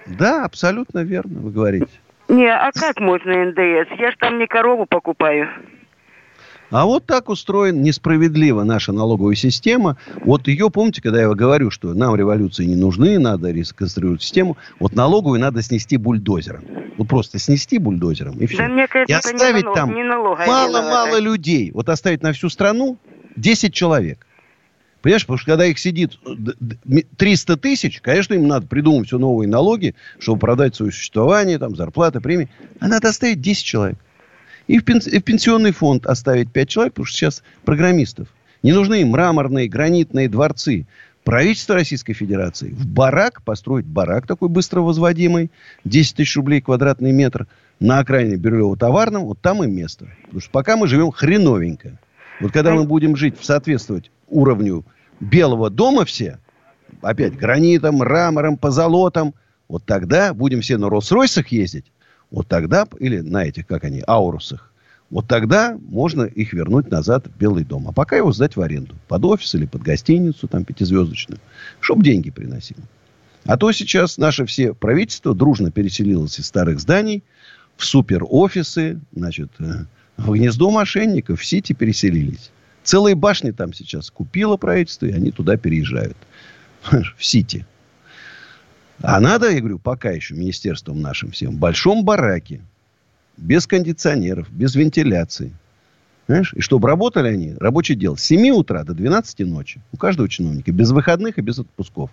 Да, 0.07 0.45
абсолютно 0.45 1.05
верно, 1.05 1.41
вы 1.41 1.51
говорите. 1.51 1.93
Не, 2.29 2.49
а 2.49 2.71
как 2.73 2.99
можно 2.99 3.45
НДС? 3.45 3.91
Я 3.99 4.11
ж 4.11 4.17
там 4.19 4.39
не 4.39 4.47
корову 4.47 4.87
покупаю. 4.87 5.49
А 6.73 6.87
вот 6.87 7.05
так 7.05 7.29
устроена 7.29 7.79
несправедливо 7.79 8.65
наша 8.65 8.93
налоговая 8.93 9.35
система. 9.35 9.99
Вот 10.25 10.49
ее, 10.49 10.71
помните, 10.71 11.03
когда 11.03 11.21
я 11.21 11.29
говорю, 11.29 11.71
что 11.71 11.93
нам 11.93 12.17
революции 12.17 12.65
не 12.65 12.77
нужны, 12.77 13.19
надо 13.19 13.51
реконструировать 13.51 14.23
систему. 14.23 14.57
Вот 14.81 14.95
налоговую 14.95 15.39
надо 15.39 15.61
снести 15.63 15.99
бульдозером. 15.99 16.65
Вот 16.97 17.09
просто 17.09 17.39
снести 17.39 17.77
бульдозером 17.77 18.39
и 18.39 18.47
все. 18.47 18.57
Да 18.57 18.69
мне 18.69 18.89
кажется, 18.89 19.29
и 19.31 19.33
не 19.35 19.37
оставить 19.37 19.67
там 19.75 19.95
не 19.95 20.03
налоговая 20.03 20.47
мало-мало 20.47 21.19
людей. 21.21 21.71
Вот 21.73 21.91
оставить 21.91 22.23
на 22.23 22.33
всю 22.33 22.49
страну 22.49 22.97
10 23.37 23.75
человек. 23.75 24.27
Понимаешь, 25.03 25.23
потому 25.27 25.39
что 25.39 25.51
когда 25.51 25.67
их 25.67 25.79
сидит 25.79 26.13
э, 26.25 26.31
д- 26.39 26.55
д- 26.61 26.77
ми- 26.85 27.07
300 27.17 27.57
тысяч, 27.57 28.01
конечно, 28.01 28.35
им 28.35 28.47
надо 28.47 28.67
придумать 28.69 29.09
все 29.09 29.19
новые 29.19 29.49
налоги, 29.49 29.95
чтобы 30.19 30.39
продать 30.39 30.77
свое 30.77 30.93
существование, 30.93 31.59
там, 31.59 31.75
зарплаты, 31.77 32.21
премии. 32.21 32.49
А 32.81 32.89
надо 32.89 33.09
оставить 33.09 33.41
10 33.41 33.65
человек. 33.65 33.99
И 34.67 34.79
в, 34.79 34.83
в 34.83 35.21
пенсионный 35.23 35.73
фонд 35.73 36.07
оставить 36.07 36.51
5 36.51 36.69
человек, 36.69 36.93
потому 36.95 37.07
что 37.07 37.17
сейчас 37.17 37.43
программистов. 37.65 38.29
Не 38.63 38.73
нужны 38.73 39.05
мраморные, 39.05 39.69
гранитные 39.69 40.29
дворцы. 40.29 40.87
Правительство 41.25 41.77
Российской 41.77 42.15
Федерации 42.15 42.71
в 42.71 42.87
барак, 42.87 43.43
построить 43.43 43.87
барак 43.87 44.27
такой 44.27 44.49
быстро 44.49 44.81
возводимый, 44.81 45.51
10 45.85 46.17
тысяч 46.17 46.37
рублей 46.37 46.61
квадратный 46.61 47.13
метр 47.13 47.47
на 47.79 47.99
окраине 47.99 48.37
Бирюлево-Товарном, 48.37 49.21
вот 49.21 49.41
там 49.41 49.63
и 49.63 49.69
место. 49.69 50.09
Потому 50.25 50.41
что 50.41 50.51
пока 50.51 50.77
мы 50.77 50.89
живем 50.89 51.11
хреновенько. 51.13 51.99
Вот 52.41 52.53
когда 52.53 52.75
мы 52.75 52.85
будем 52.85 53.15
жить, 53.15 53.35
соответствовать 53.41 54.11
уровню 54.29 54.85
Белого 55.21 55.71
дома 55.71 56.05
все, 56.05 56.39
опять 57.03 57.37
гранитом, 57.37 57.97
мрамором, 57.97 58.57
позолотом, 58.57 59.35
вот 59.69 59.85
тогда 59.85 60.35
будем 60.35 60.61
все 60.61 60.77
на 60.77 60.87
Роллс-Ройсах 60.87 61.47
ездить, 61.51 61.87
вот 62.33 62.49
тогда, 62.49 62.89
или 62.99 63.21
на 63.21 63.45
этих, 63.45 63.67
как 63.67 63.85
они, 63.85 64.03
Аурусах, 64.07 64.73
вот 65.11 65.29
тогда 65.29 65.79
можно 65.89 66.23
их 66.23 66.55
вернуть 66.55 66.91
назад 66.91 67.27
в 67.27 67.39
Белый 67.39 67.65
дом. 67.65 67.87
А 67.87 67.93
пока 67.93 68.17
его 68.17 68.33
сдать 68.33 68.57
в 68.57 68.63
аренду. 68.63 68.95
Под 69.09 69.25
офис 69.27 69.55
или 69.55 69.67
под 69.67 69.83
гостиницу, 69.83 70.49
там, 70.49 70.65
пятизвездочную. 70.65 71.39
Чтобы 71.81 72.03
деньги 72.03 72.31
приносило. 72.31 72.81
А 73.45 73.59
то 73.59 73.71
сейчас 73.73 74.17
наше 74.17 74.47
все 74.47 74.73
правительство 74.73 75.35
дружно 75.35 75.71
переселилось 75.71 76.39
из 76.39 76.47
старых 76.47 76.81
зданий 76.81 77.23
в 77.77 77.85
супер-офисы, 77.85 78.99
значит, 79.15 79.51
э, 79.59 79.85
в 80.17 80.33
гнездо 80.33 80.71
мошенников, 80.71 81.41
в 81.41 81.45
Сити 81.45 81.75
переселились. 81.75 82.51
Целые 82.83 83.15
башни 83.15 83.51
там 83.51 83.75
сейчас 83.75 84.11
купило 84.11 84.57
правительство, 84.57 85.07
и 85.07 85.13
они 85.13 85.31
туда 85.31 85.57
переезжают. 85.59 86.17
В 86.91 87.25
Сити. 87.25 87.67
А 89.03 89.21
надо, 89.21 89.51
я 89.51 89.59
говорю, 89.59 89.79
пока 89.79 90.11
еще 90.11 90.35
министерством 90.35 91.01
нашим 91.01 91.33
всем, 91.33 91.57
в 91.57 91.59
большом 91.59 92.05
бараке, 92.05 92.61
без 93.37 93.67
кондиционеров, 93.67 94.51
без 94.51 94.75
вентиляции. 94.75 95.53
Знаешь? 96.29 96.55
И 96.55 96.61
чтобы 96.61 96.89
работали 96.89 97.29
они, 97.29 97.55
рабочий 97.59 97.97
дел, 97.97 98.17
с 98.17 98.23
7 98.23 98.51
утра 98.51 98.85
до 98.85 98.95
12 98.95 99.41
ночи. 99.41 99.81
У 99.93 99.97
каждого 99.97 100.29
чиновника. 100.29 100.71
Без 100.71 100.93
выходных 100.93 101.39
и 101.39 101.43
без 101.43 101.59
отпусков. 101.59 102.11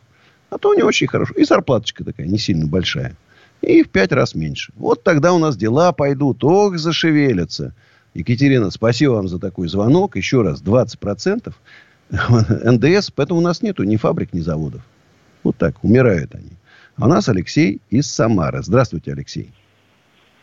А 0.49 0.57
то 0.57 0.73
не 0.73 0.81
очень 0.81 1.07
хорошо. 1.07 1.33
И 1.35 1.43
зарплаточка 1.43 2.03
такая 2.03 2.25
не 2.25 2.39
сильно 2.39 2.65
большая. 2.65 3.15
И 3.61 3.83
в 3.83 3.89
пять 3.89 4.11
раз 4.11 4.33
меньше. 4.33 4.73
Вот 4.75 5.03
тогда 5.03 5.33
у 5.33 5.37
нас 5.37 5.55
дела 5.55 5.91
пойдут. 5.91 6.43
Ох, 6.43 6.77
зашевелятся. 6.77 7.75
Екатерина, 8.15 8.71
спасибо 8.71 9.11
вам 9.11 9.27
за 9.27 9.37
такой 9.37 9.67
звонок. 9.67 10.15
Еще 10.15 10.41
раз, 10.41 10.63
20% 10.63 11.53
НДС. 12.09 13.11
Поэтому 13.11 13.39
у 13.39 13.43
нас 13.43 13.61
нету 13.61 13.83
ни 13.83 13.97
фабрик, 13.97 14.33
ни 14.33 14.39
заводов. 14.39 14.81
Вот 15.43 15.55
так, 15.55 15.83
умирают 15.83 16.33
они. 16.33 16.51
А 16.99 17.05
у 17.05 17.07
нас 17.07 17.29
Алексей 17.29 17.81
из 17.89 18.11
Самары. 18.11 18.61
Здравствуйте, 18.61 19.13
Алексей. 19.13 19.51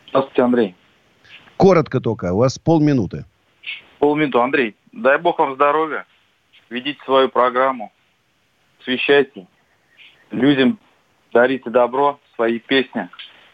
Здравствуйте, 0.09 0.41
Андрей. 0.41 0.75
Коротко 1.57 2.01
только, 2.01 2.33
у 2.33 2.37
вас 2.37 2.57
полминуты. 2.57 3.25
Полминуты. 3.99 4.39
Андрей, 4.39 4.75
дай 4.91 5.19
бог 5.19 5.37
вам 5.37 5.53
здоровья. 5.53 6.07
Ведите 6.71 6.99
свою 7.05 7.29
программу. 7.29 7.91
Освещайте. 8.81 9.45
Людям 10.31 10.79
дарите 11.31 11.69
добро, 11.69 12.19
свои 12.35 12.57
песни. 12.57 13.07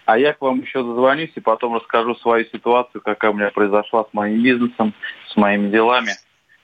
А 0.06 0.18
я 0.18 0.34
к 0.34 0.42
вам 0.42 0.62
еще 0.62 0.84
зазвонюсь 0.84 1.32
и 1.36 1.42
потом 1.42 1.76
расскажу 1.76 2.16
свою 2.16 2.46
ситуацию, 2.46 3.02
какая 3.02 3.32
у 3.32 3.34
меня 3.34 3.52
произошла 3.52 4.06
с 4.06 4.14
моим 4.14 4.42
бизнесом, 4.42 4.94
с 5.28 5.36
моими 5.36 5.70
делами. 5.70 6.12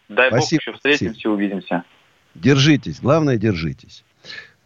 Дай 0.08 0.30
Спасибо, 0.30 0.62
бог 0.62 0.62
еще 0.62 0.74
встретимся, 0.74 1.30
увидимся. 1.30 1.84
Держитесь. 2.34 3.02
Главное, 3.02 3.38
держитесь. 3.38 4.04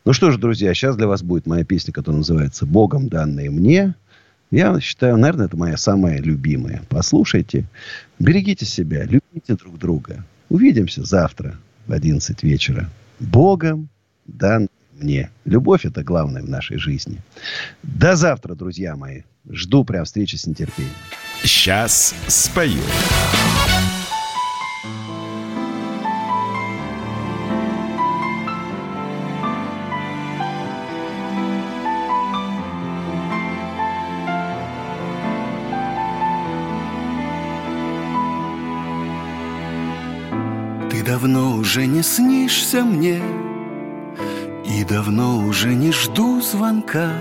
Ну 0.06 0.12
что 0.12 0.32
ж, 0.32 0.38
друзья, 0.38 0.74
сейчас 0.74 0.98
для 0.98 1.08
вас 1.08 1.24
будет 1.24 1.46
моя 1.46 1.64
песня, 1.64 1.94
которая 1.94 2.18
называется 2.18 2.66
«Богом 2.66 3.08
данные 3.08 3.50
мне». 3.50 3.96
Я 4.52 4.80
считаю, 4.82 5.18
наверное, 5.18 5.46
это 5.46 5.56
моя 5.56 5.78
самая 5.78 6.20
любимая. 6.20 6.84
Послушайте. 6.90 7.66
Берегите 8.20 8.66
себя, 8.66 9.06
любите 9.06 9.56
друг 9.56 9.80
друга. 9.80 10.26
Увидимся 10.50 11.04
завтра 11.04 11.56
в 11.88 11.94
11 11.94 12.44
вечера. 12.44 12.90
Богом 13.20 13.88
дан 14.26 14.68
мне. 14.92 15.32
Любовь– 15.46 15.86
это 15.86 16.04
главное 16.04 16.44
в 16.44 16.50
нашей 16.50 16.78
жизни. 16.78 17.20
До 17.82 18.18
завтра, 18.18 18.56
друзья 18.56 18.98
мои. 18.98 19.22
Жду 19.50 19.86
прям 19.86 20.04
встречи 20.04 20.36
с 20.36 20.46
нетерпением. 20.46 20.94
Сейчас 21.44 22.14
спою. 22.28 22.82
Уже 41.74 41.88
не 41.88 42.04
снишься 42.04 42.84
мне 42.84 43.20
И 44.64 44.84
давно 44.84 45.40
уже 45.40 45.74
не 45.74 45.92
жду 45.92 46.40
звонка. 46.40 47.12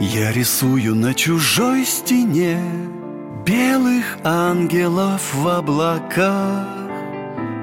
Я 0.00 0.32
рисую 0.32 0.96
на 0.96 1.14
чужой 1.14 1.84
стене 1.84 2.60
Белых 3.46 4.18
ангелов 4.24 5.32
в 5.32 5.46
облаках. 5.46 6.66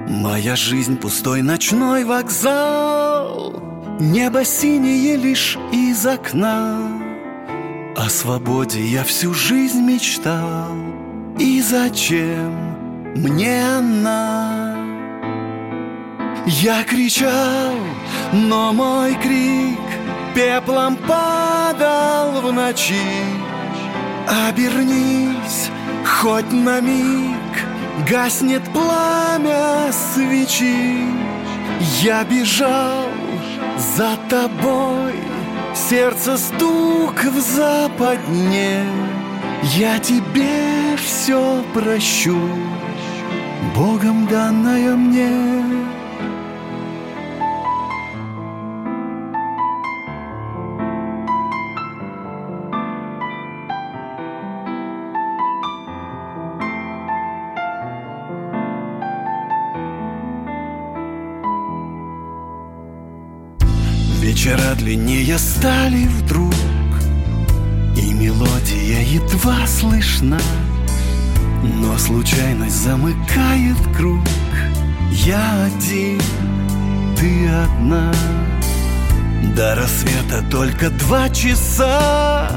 Моя 0.08 0.56
жизнь 0.56 0.96
пустой 0.96 1.42
ночной 1.42 2.06
вокзал 2.06 3.62
Небо 4.00 4.46
синее 4.46 5.18
лишь 5.18 5.58
из 5.74 6.06
окна. 6.06 6.80
О 7.98 8.10
свободе 8.10 8.82
я 8.86 9.04
всю 9.04 9.34
жизнь 9.34 9.82
мечтал 9.82 10.72
И 11.38 11.62
зачем 11.62 12.54
мне 13.18 13.66
она? 13.68 14.47
Я 16.50 16.86
кричал, 16.86 17.74
но 18.32 18.72
мой 18.72 19.16
крик 19.16 19.78
Пеплом 20.34 20.96
падал 20.96 22.42
в 22.42 22.54
ночи. 22.54 22.96
Обернись 24.48 25.70
хоть 26.06 26.50
на 26.54 26.80
миг 26.80 27.36
Гаснет 28.10 28.64
пламя 28.72 29.92
свечи. 29.92 31.02
Я 32.02 32.24
бежал 32.24 33.10
за 33.78 34.16
тобой 34.30 35.16
Сердце 35.76 36.38
стук 36.38 37.26
в 37.26 37.42
западне. 37.42 38.86
Я 39.76 40.00
тебе 40.00 40.96
все 40.96 41.62
прощу 41.74 42.40
Богом 43.76 44.28
данное 44.28 44.96
мне 44.96 45.97
длиннее 64.88 65.38
стали 65.38 66.06
вдруг. 66.06 66.54
И 67.98 68.14
мелодия 68.14 69.02
едва 69.02 69.68
слышна 69.68 70.40
Но 71.62 71.98
случайность 71.98 72.84
замыкает 72.84 73.76
круг. 73.98 74.24
Я 75.12 75.66
один, 75.66 76.22
ты 77.18 77.50
одна. 77.50 78.14
До 79.58 79.76
рассвета 79.76 80.46
только 80.50 80.90
два 80.90 81.28
часа. 81.32 82.50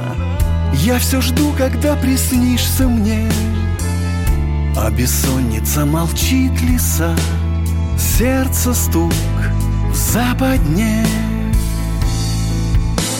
Я 0.84 1.00
все 1.00 1.20
жду, 1.20 1.52
когда 1.58 1.96
приснишься 1.96 2.86
мне. 2.86 3.28
А 4.76 4.88
бессонница 4.88 5.84
молчит 5.84 6.52
леса 6.62 7.16
Сердце 7.98 8.72
стук 8.72 9.12
в 9.90 9.96
западне 9.96 11.04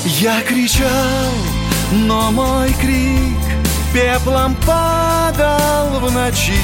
я 0.05 0.41
кричал, 0.43 1.33
но 1.93 2.31
мой 2.31 2.73
крик 2.75 3.37
Пеплом 3.93 4.55
падал 4.67 6.01
в 6.01 6.13
ночи. 6.13 6.55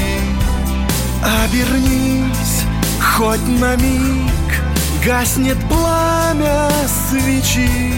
Обернись 1.43 2.63
хоть 3.01 3.45
на 3.47 3.75
миг 3.75 4.63
Гаснет 5.05 5.57
пламя 5.67 6.69
свечи. 7.09 7.93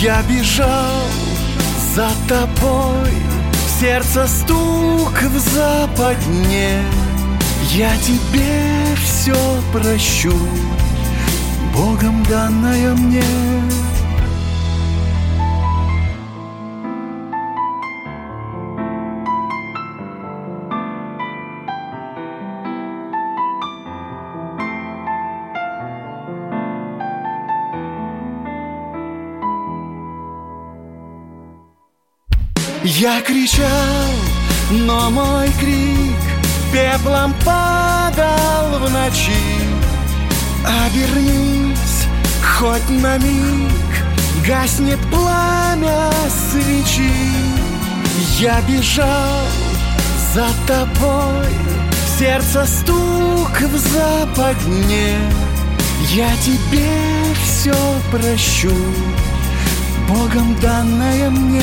Я 0.00 0.22
бежал 0.22 1.02
за 1.94 2.08
тобой 2.28 3.10
Сердце 3.80 4.26
стук 4.26 5.22
в 5.22 5.38
западне. 5.38 6.82
Я 7.72 7.96
тебе 7.98 8.96
все 9.02 9.36
прощу 9.72 10.34
Богом 11.74 12.22
данное 12.24 12.94
мне 12.94 13.24
Я 33.00 33.22
кричал, 33.22 34.12
но 34.70 35.08
мой 35.10 35.48
крик 35.58 36.20
Пеплом 36.70 37.34
падал 37.46 38.78
в 38.78 38.90
ночи. 38.92 39.32
Обернись 40.84 42.06
хоть 42.44 42.90
на 42.90 43.16
миг 43.16 44.04
Гаснет 44.46 44.98
пламя 45.10 46.10
свечи. 46.28 47.10
Я 48.38 48.60
бежал 48.68 49.46
за 50.34 50.48
тобой 50.66 51.48
Сердце 52.18 52.66
стук 52.66 53.62
в 53.62 53.78
западне. 53.78 55.16
Я 56.10 56.28
тебе 56.44 56.90
все 57.42 57.74
прощу 58.10 58.76
Богом 60.06 60.54
данное 60.60 61.30
мне 61.30 61.62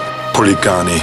Policani 0.33 0.97